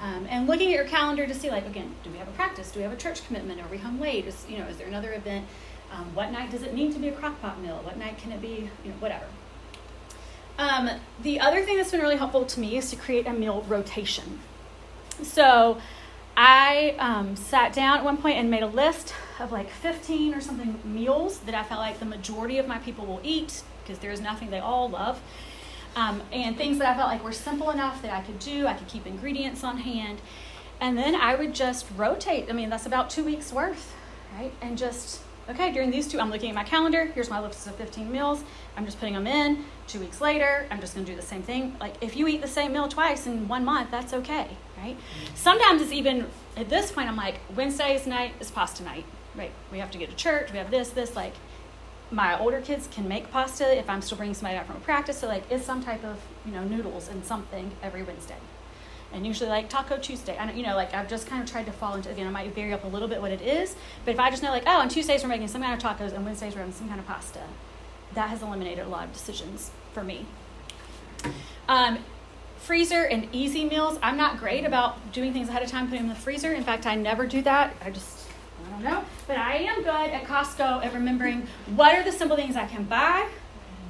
[0.00, 2.70] Um, and looking at your calendar to see, like, again, do we have a practice?
[2.70, 3.60] Do we have a church commitment?
[3.60, 4.26] Are we home late?
[4.26, 5.46] Is you know, is there another event?
[5.92, 7.80] Um, what night does it need to be a crockpot meal?
[7.82, 8.70] What night can it be?
[8.84, 9.24] You know, whatever.
[10.58, 10.90] Um,
[11.22, 14.40] the other thing that's been really helpful to me is to create a meal rotation.
[15.22, 15.80] So
[16.40, 20.40] I um, sat down at one point and made a list of like 15 or
[20.40, 24.12] something meals that I felt like the majority of my people will eat because there
[24.12, 25.20] is nothing they all love.
[25.96, 28.68] Um, and things that I felt like were simple enough that I could do.
[28.68, 30.20] I could keep ingredients on hand.
[30.80, 32.48] And then I would just rotate.
[32.48, 33.92] I mean, that's about two weeks worth,
[34.38, 34.52] right?
[34.62, 37.06] And just, okay, during these two, I'm looking at my calendar.
[37.06, 38.44] Here's my list of 15 meals.
[38.76, 39.64] I'm just putting them in.
[39.88, 41.76] Two weeks later, I'm just going to do the same thing.
[41.80, 44.96] Like, if you eat the same meal twice in one month, that's okay right?
[45.34, 46.26] Sometimes it's even
[46.56, 49.04] at this point, I'm like, Wednesday's night is pasta night,
[49.36, 49.52] right?
[49.70, 50.52] We have to get to church.
[50.52, 51.14] We have this, this.
[51.14, 51.34] Like,
[52.10, 55.18] my older kids can make pasta if I'm still bringing somebody out from a practice.
[55.18, 58.38] So like, it's some type of you know noodles and something every Wednesday,
[59.12, 60.36] and usually like Taco Tuesday.
[60.36, 62.26] I you know like I've just kind of tried to fall into again.
[62.26, 64.50] I might vary up a little bit what it is, but if I just know
[64.50, 66.88] like oh on Tuesdays we're making some kind of tacos and Wednesdays we're having some
[66.88, 67.40] kind of pasta,
[68.14, 70.24] that has eliminated a lot of decisions for me.
[71.68, 71.98] Um,
[72.68, 73.98] freezer and easy meals.
[74.02, 76.52] I'm not great about doing things ahead of time, putting them in the freezer.
[76.52, 77.74] In fact, I never do that.
[77.82, 78.26] I just,
[78.66, 79.04] I don't know.
[79.26, 82.84] But I am good at Costco at remembering what are the simple things I can
[82.84, 83.26] buy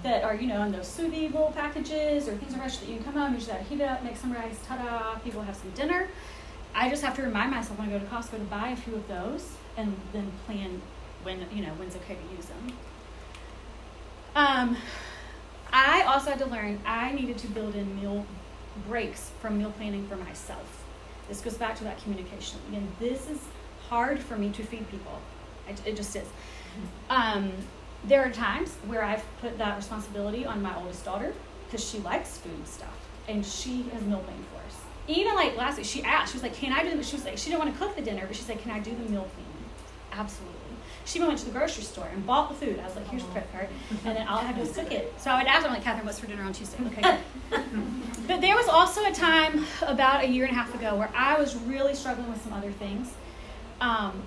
[0.04, 2.88] that are, you know, in those sous vide little packages or things are fresh that
[2.88, 5.56] you can come home, usually I heat it up, make some rice, ta-da, people have
[5.56, 6.06] some dinner.
[6.72, 8.94] I just have to remind myself when I go to Costco to buy a few
[8.94, 10.80] of those and then plan
[11.24, 12.72] when, you know, when's okay to use them.
[14.36, 14.76] Um,
[15.72, 18.24] I also had to learn I needed to build in meal
[18.86, 20.84] breaks from meal planning for myself.
[21.28, 22.58] This goes back to that communication.
[22.68, 23.38] Again, this is
[23.88, 25.18] hard for me to feed people.
[25.68, 26.26] It, it just is.
[27.10, 27.52] Um,
[28.04, 31.34] there are times where I've put that responsibility on my oldest daughter
[31.66, 32.94] because she likes food stuff
[33.28, 34.76] and she has meal planned for us.
[35.06, 37.24] Even like last week, she asked, she was like, Can I do the She was
[37.24, 39.10] like, She didn't want to cook the dinner, but she said, Can I do the
[39.10, 39.58] meal planning?
[40.12, 40.54] Absolutely.
[41.04, 42.78] She went to the grocery store and bought the food.
[42.78, 43.68] I was like, here's the credit card.
[44.04, 45.14] And then all I had to cook it.
[45.18, 46.76] So I would ask her, I'm like, Catherine, what's for dinner on Tuesday?
[46.86, 47.18] Okay,
[48.28, 51.38] but there was also a time about a year and a half ago where I
[51.38, 53.14] was really struggling with some other things.
[53.80, 54.22] Um,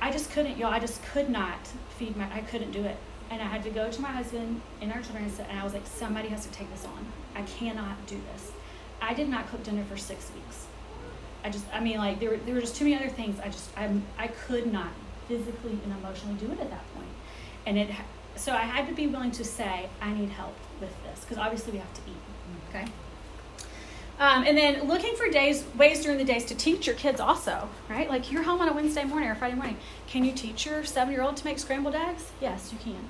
[0.00, 1.58] I just couldn't, y'all, I just could not
[1.96, 2.96] feed my, I couldn't do it.
[3.30, 5.86] And I had to go to my husband and our children and I was like,
[5.86, 7.06] somebody has to take this on.
[7.36, 8.50] I cannot do this.
[9.00, 10.66] I did not cook dinner for six weeks.
[11.44, 13.38] I just, I mean, like, there were, there were just too many other things.
[13.38, 13.88] I just, I,
[14.18, 14.90] I could not
[15.28, 17.08] physically and emotionally do it at that point.
[17.64, 17.90] And it,
[18.34, 21.72] so I had to be willing to say, I need help with this, because obviously
[21.72, 22.92] we have to eat, okay?
[24.18, 27.68] Um, and then looking for days, ways during the days to teach your kids also,
[27.88, 28.08] right?
[28.08, 29.76] Like you're home on a Wednesday morning or Friday morning.
[30.06, 32.32] Can you teach your seven year old to make scrambled eggs?
[32.40, 33.08] Yes, you can.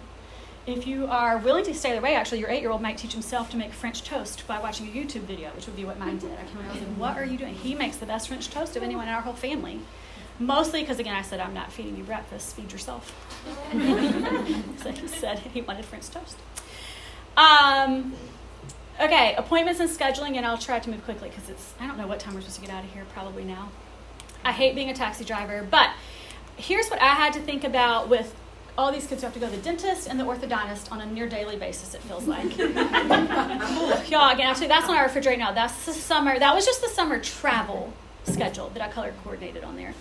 [0.66, 3.12] If you are willing to stay the way, actually, your eight year old might teach
[3.12, 6.18] himself to make French toast by watching a YouTube video, which would be what mine
[6.18, 6.32] did.
[6.32, 7.54] I came I was like, What are you doing?
[7.54, 9.80] He makes the best French toast of anyone in our whole family.
[10.40, 13.14] Mostly because, again, I said, I'm not feeding you breakfast, feed yourself.
[14.82, 16.36] so he said he wanted French toast.
[17.36, 18.14] Um,
[19.00, 22.06] okay, appointments and scheduling, and I'll try to move quickly because it's, I don't know
[22.06, 23.70] what time we're supposed to get out of here, probably now.
[24.44, 25.90] I hate being a taxi driver, but
[26.56, 28.34] here's what I had to think about with
[28.78, 31.06] all these kids who have to go to the dentist and the orthodontist on a
[31.06, 32.56] near daily basis, it feels like.
[32.58, 35.52] Y'all, again, actually, that's not our refrigerator now.
[35.52, 37.92] That's the summer, that was just the summer travel
[38.24, 39.94] schedule that I color coordinated on there.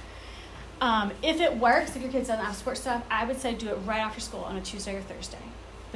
[0.81, 3.69] Um, if it works, if your kids doesn't have sports stuff, I would say do
[3.69, 5.37] it right after school on a Tuesday or Thursday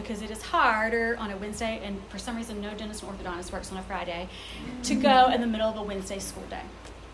[0.02, 3.52] because it is harder on a Wednesday, and for some reason, no dentist and orthodontist
[3.52, 4.30] works on a Friday,
[4.84, 6.62] to go in the middle of a Wednesday school day.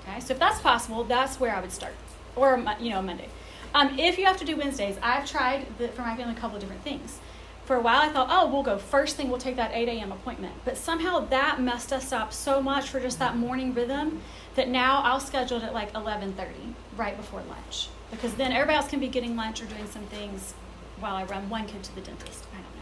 [0.03, 1.93] Okay, so if that's possible, that's where I would start,
[2.35, 3.29] or you know Monday.
[3.73, 6.55] Um, if you have to do Wednesdays, I've tried the, for my family a couple
[6.55, 7.19] of different things.
[7.65, 10.11] For a while, I thought, oh, we'll go first thing, we'll take that 8 a.m.
[10.11, 10.53] appointment.
[10.63, 14.21] But somehow that messed us up so much for just that morning rhythm
[14.53, 18.87] that now I'll schedule it at like 11:30, right before lunch, because then everybody else
[18.87, 20.53] can be getting lunch or doing some things
[20.99, 22.45] while I run one kid to the dentist.
[22.53, 22.74] I know.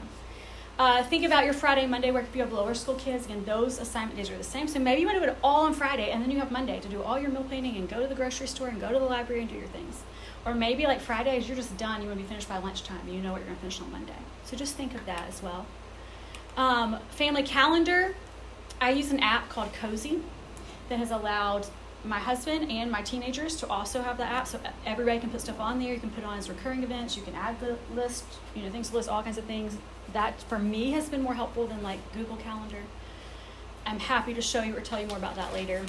[0.80, 3.26] Uh, think about your Friday, Monday work if you have lower school kids.
[3.26, 4.68] Again, those assignment days are the same.
[4.68, 6.80] So maybe you want to do it all on Friday, and then you have Monday
[6.80, 8.98] to do all your meal planning and go to the grocery store and go to
[8.98, 10.02] the library and do your things.
[10.46, 12.02] Or maybe like Fridays, you're just done.
[12.02, 13.92] You want to be finished by lunchtime, you know what you're going to finish on
[13.92, 14.18] Monday.
[14.46, 15.68] So just think of that as well.
[16.58, 18.16] Um, family calendar.
[18.82, 20.22] I use an app called Cozi
[20.90, 21.68] that has allowed
[22.04, 25.58] my husband and my teenagers to also have the app so everybody can put stuff
[25.60, 28.62] on there you can put on as recurring events you can add the list you
[28.62, 29.78] know things to list all kinds of things
[30.14, 32.84] that for me has been more helpful than like google calendar.
[33.86, 35.86] I'm happy to show you or tell you more about that later.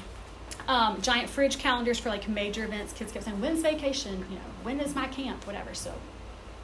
[0.67, 2.93] Um, giant fridge calendars for like major events.
[2.93, 4.25] Kids kept saying when's vacation?
[4.31, 5.47] You know when is my camp?
[5.47, 5.75] Whatever.
[5.75, 5.95] So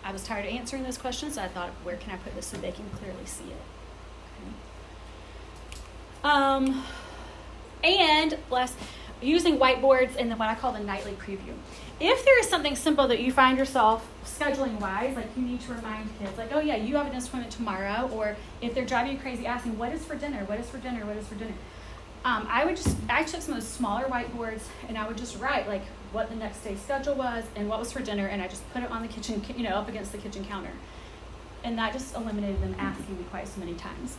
[0.02, 2.46] i was tired of answering those questions so i thought where can i put this
[2.46, 3.62] so they can clearly see it?
[4.40, 4.54] Okay.
[6.24, 6.82] um,
[7.84, 8.74] and last
[9.22, 11.54] using whiteboards and then what I call the nightly preview.
[12.02, 15.74] If there is something simple that you find yourself scheduling wise, like you need to
[15.74, 19.18] remind kids, like, oh yeah, you have an appointment tomorrow, or if they're driving you
[19.18, 20.42] crazy asking, what is for dinner?
[20.46, 21.04] What is for dinner?
[21.04, 21.52] What is for dinner?
[22.24, 25.38] Um, I would just, I took some of those smaller whiteboards and I would just
[25.38, 25.82] write like
[26.12, 28.82] what the next day's schedule was and what was for dinner, and I just put
[28.82, 30.72] it on the kitchen, you know, up against the kitchen counter.
[31.64, 34.16] And that just eliminated them asking me quite so many times.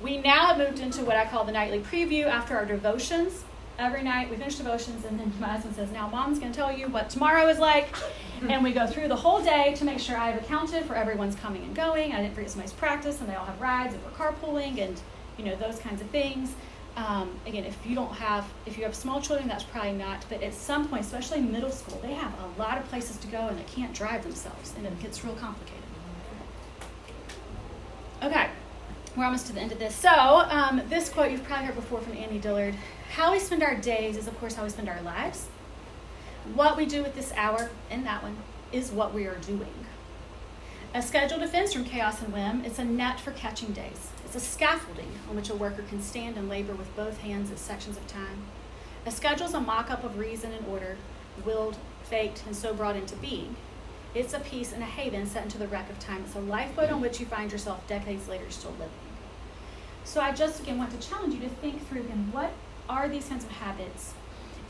[0.00, 3.42] We now have moved into what I call the nightly preview after our devotions
[3.78, 6.72] every night we finish devotions and then my husband says now mom's going to tell
[6.72, 7.88] you what tomorrow is like.
[8.48, 11.62] And we go through the whole day to make sure i've accounted for everyone's coming
[11.62, 12.12] and going.
[12.12, 15.00] I didn't forget somebody's practice and they all have rides and we're carpooling and
[15.38, 16.52] you know those kinds of things.
[16.96, 20.42] Um, again if you don't have if you have small children that's probably not but
[20.42, 23.58] at some point especially middle school they have a lot of places to go and
[23.58, 25.82] they can't drive themselves and it gets real complicated.
[28.22, 28.48] Okay
[29.16, 29.94] we're almost to the end of this.
[29.94, 32.74] So um, this quote you've probably heard before from annie dillard
[33.14, 35.46] how we spend our days is, of course, how we spend our lives.
[36.52, 38.36] What we do with this hour and that one
[38.72, 39.86] is what we are doing.
[40.92, 44.10] A scheduled defense from chaos and whim, it's a net for catching days.
[44.24, 47.60] It's a scaffolding on which a worker can stand and labor with both hands at
[47.60, 48.42] sections of time.
[49.06, 50.96] A schedule is a mock up of reason and order,
[51.44, 53.54] willed, faked, and so brought into being.
[54.12, 56.24] It's a peace and a haven set into the wreck of time.
[56.26, 58.90] It's a lifeboat on which you find yourself decades later still living.
[60.02, 62.52] So I just again want to challenge you to think through again what
[62.88, 64.14] are these kinds of habits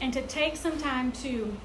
[0.01, 1.57] and to take some time to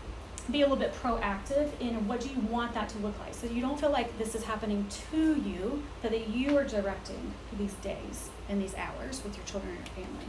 [0.51, 3.45] be a little bit proactive in what do you want that to look like so
[3.47, 7.73] you don't feel like this is happening to you but that you are directing these
[7.75, 10.25] days and these hours with your children and your family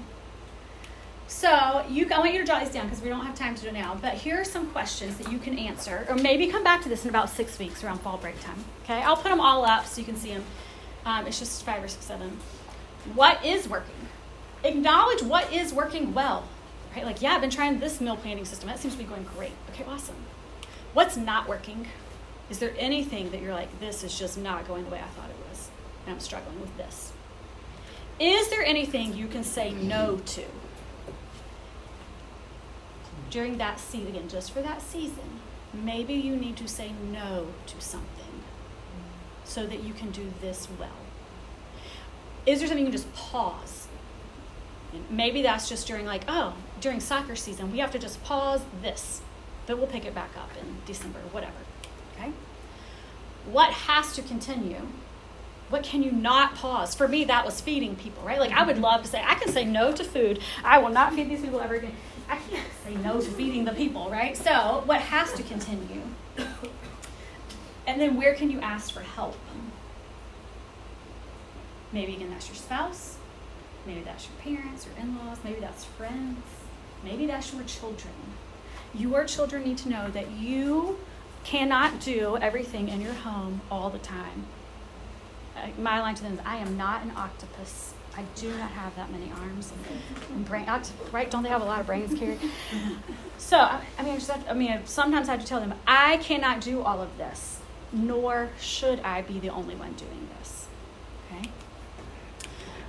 [1.31, 3.63] so you, I want you to jot these down because we don't have time to
[3.63, 3.97] do it now.
[4.03, 7.05] But here are some questions that you can answer, or maybe come back to this
[7.05, 8.63] in about six weeks around fall break time.
[8.83, 10.43] Okay, I'll put them all up so you can see them.
[11.07, 12.37] Um, it's just five or six of them.
[13.15, 13.95] What is working?
[14.65, 16.49] Acknowledge what is working well.
[16.95, 17.05] Right?
[17.05, 18.69] Like, yeah, I've been trying this meal planning system.
[18.69, 19.53] That seems to be going great.
[19.71, 20.17] Okay, awesome.
[20.93, 21.87] What's not working?
[22.51, 25.31] Is there anything that you're like, this is just not going the way I thought
[25.31, 25.71] it was,
[26.05, 27.13] and I'm struggling with this?
[28.19, 30.45] Is there anything you can say no to
[33.31, 34.09] during that season?
[34.09, 35.41] Again, just for that season,
[35.73, 38.43] maybe you need to say no to something
[39.45, 40.89] so that you can do this well.
[42.47, 43.80] Is there something you can just pause
[45.09, 49.21] maybe that's just during like oh during soccer season we have to just pause this
[49.67, 51.53] but we'll pick it back up in december whatever
[52.17, 52.33] okay?
[53.51, 54.89] What has to continue
[55.69, 56.97] what can you not pause?
[56.97, 58.41] For me that was feeding people right?
[58.41, 60.41] Like i would love to say i can say no to food.
[60.65, 61.95] I will not feed these people ever again.
[62.29, 64.37] I can't say no to feeding the people right?
[64.37, 66.03] So what has to continue?
[67.87, 69.37] And then where can you ask for help?
[71.93, 73.17] Maybe again that's your spouse
[73.87, 75.39] Maybe that's your parents or in laws.
[75.45, 76.39] Maybe that's friends.
[77.03, 78.15] Maybe that's your children.
[78.95, 80.99] Your children need to know that you
[81.45, 84.45] cannot do everything in your home all the time.
[85.57, 87.95] Uh, my line to them is I am not an octopus.
[88.17, 90.67] I do not have that many arms and, and brain.
[91.13, 91.31] Right?
[91.31, 92.39] Don't they have a lot of brains, Carrie?
[93.39, 95.75] so, I, I mean, I, just have, I mean, sometimes I have to tell them
[95.87, 97.61] I cannot do all of this,
[97.93, 100.67] nor should I be the only one doing this.
[101.33, 101.51] Okay.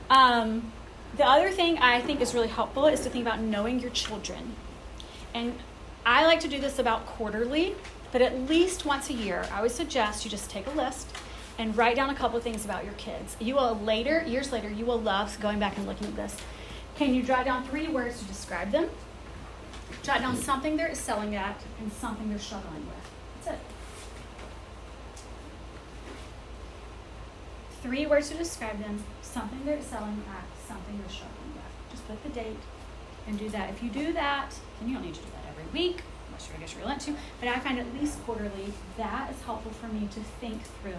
[0.09, 0.71] Um,
[1.17, 4.55] the other thing I think is really helpful is to think about knowing your children.
[5.33, 5.53] And
[6.05, 7.75] I like to do this about quarterly,
[8.11, 11.07] but at least once a year, I would suggest you just take a list
[11.57, 13.35] and write down a couple of things about your kids.
[13.39, 16.35] You will later, years later, you will love going back and looking at this.
[16.95, 18.89] Can you jot down three words to describe them?
[20.03, 23.45] Jot down something they're excelling at and something they're struggling with.
[23.45, 23.65] That's it.
[27.81, 31.91] three words to describe them, something they're excelling at, something they're struggling with.
[31.91, 32.57] Just put the date
[33.27, 33.69] and do that.
[33.69, 36.53] If you do that, and you don't need to do that every week, unless you
[36.55, 39.87] I guess you want to, but I find at least quarterly, that is helpful for
[39.87, 40.93] me to think through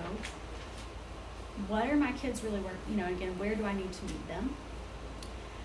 [1.68, 4.28] what are my kids really work, you know, again, where do I need to meet
[4.28, 4.56] them?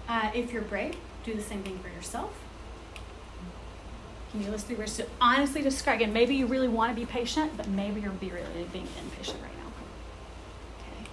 [0.07, 2.33] Uh, if you're brave, do the same thing for yourself.
[4.31, 5.97] Can you list three words to honestly describe?
[5.97, 9.51] Again, maybe you really want to be patient, but maybe you're really being impatient right
[9.57, 9.71] now.
[10.79, 11.09] Okay.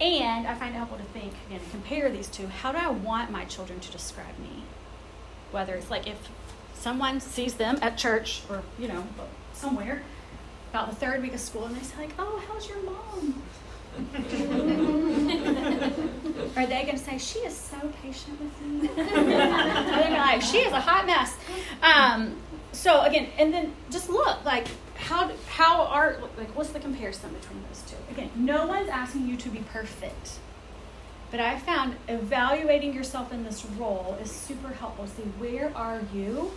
[0.00, 2.46] And I find it helpful to think again, compare these two.
[2.46, 4.64] How do I want my children to describe me?
[5.50, 6.16] Whether it's like if
[6.74, 9.04] someone sees them at church or you know
[9.52, 10.02] somewhere
[10.70, 13.42] about the third week of school, and they say like, "Oh, how's your mom?"
[16.56, 18.88] Are they going to say, she is so patient with me?
[18.88, 21.36] Are they going to be like, she is a hot mess?
[21.82, 22.36] Um,
[22.72, 24.68] so again, and then just look, like,
[25.00, 27.96] how, how are, like, what's the comparison between those two?
[28.10, 30.38] Again, no one's asking you to be perfect.
[31.30, 35.06] But I found evaluating yourself in this role is super helpful.
[35.06, 36.50] See, where are you?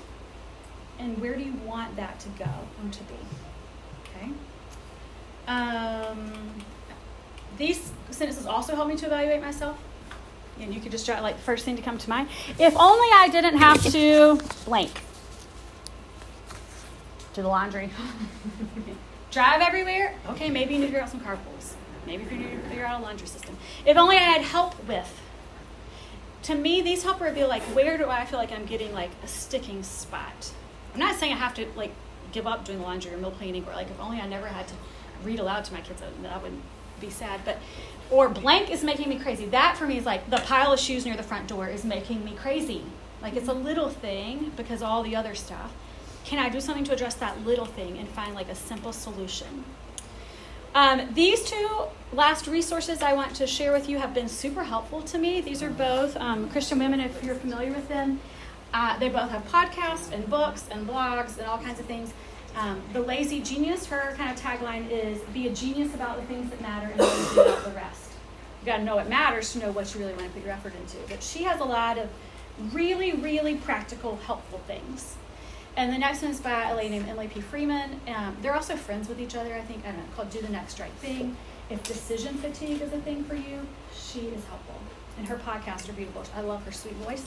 [0.99, 3.15] And where do you want that to go or to be?
[4.15, 4.31] Okay.
[5.47, 6.33] Um,
[7.57, 9.77] these sentences also help me to evaluate myself.
[10.59, 12.29] And you could just jot like first thing to come to mind.
[12.59, 15.01] If only I didn't have to blank.
[17.33, 17.89] Do the laundry.
[19.31, 20.15] Drive everywhere.
[20.29, 21.73] Okay, maybe you need to figure out some carpools.
[22.05, 23.57] Maybe you need to figure out a laundry system.
[23.85, 25.21] If only I had help with.
[26.43, 29.27] To me, these help reveal like where do I feel like I'm getting like a
[29.27, 30.51] sticking spot.
[30.93, 31.91] I'm not saying I have to like
[32.31, 34.73] give up doing laundry or meal planning or like if only I never had to
[35.23, 36.61] read aloud to my kids, that would
[36.99, 37.41] be sad.
[37.45, 37.57] But
[38.11, 39.45] or blank is making me crazy.
[39.45, 42.23] That for me is like the pile of shoes near the front door is making
[42.23, 42.83] me crazy.
[43.21, 45.73] Like it's a little thing because all the other stuff.
[46.25, 49.65] Can I do something to address that little thing and find like a simple solution?
[50.75, 51.69] Um, these two
[52.13, 55.41] last resources I want to share with you have been super helpful to me.
[55.41, 58.19] These are both um, Christian women, if you're familiar with them.
[58.73, 62.11] Uh, they both have podcasts and books and blogs and all kinds of things.
[62.55, 66.49] Um, the lazy genius, her kind of tagline is be a genius about the things
[66.49, 68.11] that matter and lazy about the rest.
[68.61, 70.53] You got to know what matters to know what you really want to put your
[70.53, 70.97] effort into.
[71.07, 72.09] But she has a lot of
[72.73, 75.17] really, really practical, helpful things.
[75.75, 77.41] And the next one is by a lady named Emily P.
[77.41, 77.99] Freeman.
[78.07, 79.83] Um, they're also friends with each other, I think.
[79.85, 81.35] I don't know, called Do the Next Right Thing.
[81.69, 84.79] If decision fatigue is a thing for you, she is helpful.
[85.17, 86.23] And her podcasts are beautiful.
[86.35, 87.25] I love her sweet voice.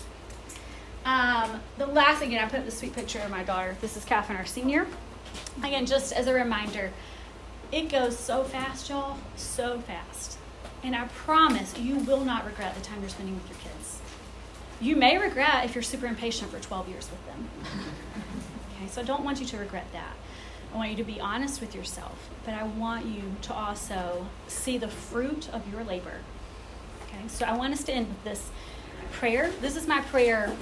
[1.05, 3.77] Um, the last again, I put the sweet picture of my daughter.
[3.81, 4.87] This is Catherine, our senior.
[5.65, 6.93] Again, just as a reminder,
[7.73, 10.39] it goes so fast, y'all, so fast.
[10.85, 14.01] And I promise you will not regret the time you're spending with your kids.
[14.81, 17.49] You may regret if you're super impatient for 12 years with them.
[18.87, 20.15] okay, so I don't want you to regret that.
[20.73, 24.79] I want you to be honest with yourself, but I want you to also see
[24.79, 26.21] the fruit of your labor.
[27.07, 28.51] Okay, so I want us to end with this
[29.13, 29.51] prayer.
[29.61, 30.55] This is my prayer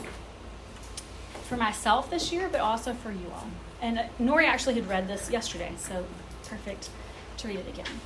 [1.44, 3.48] for myself this year, but also for you all.
[3.80, 6.06] And uh, Nori actually had read this yesterday, so
[6.46, 6.90] perfect
[7.38, 8.00] to read it again.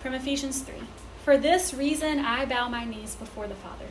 [0.00, 0.74] From Ephesians 3
[1.22, 3.86] For this reason I bow my knees before the Father,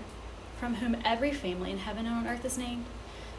[0.59, 2.85] from whom every family in heaven and on earth is named,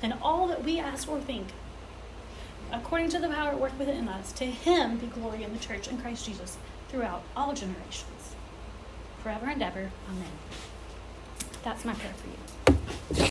[0.00, 1.48] than all that we ask or think,
[2.72, 5.88] according to the power at work within us, to him be glory in the church
[5.88, 8.34] and Christ Jesus throughout all generations,
[9.22, 9.90] forever and ever.
[10.08, 10.32] Amen.
[11.62, 13.28] That's my prayer for you.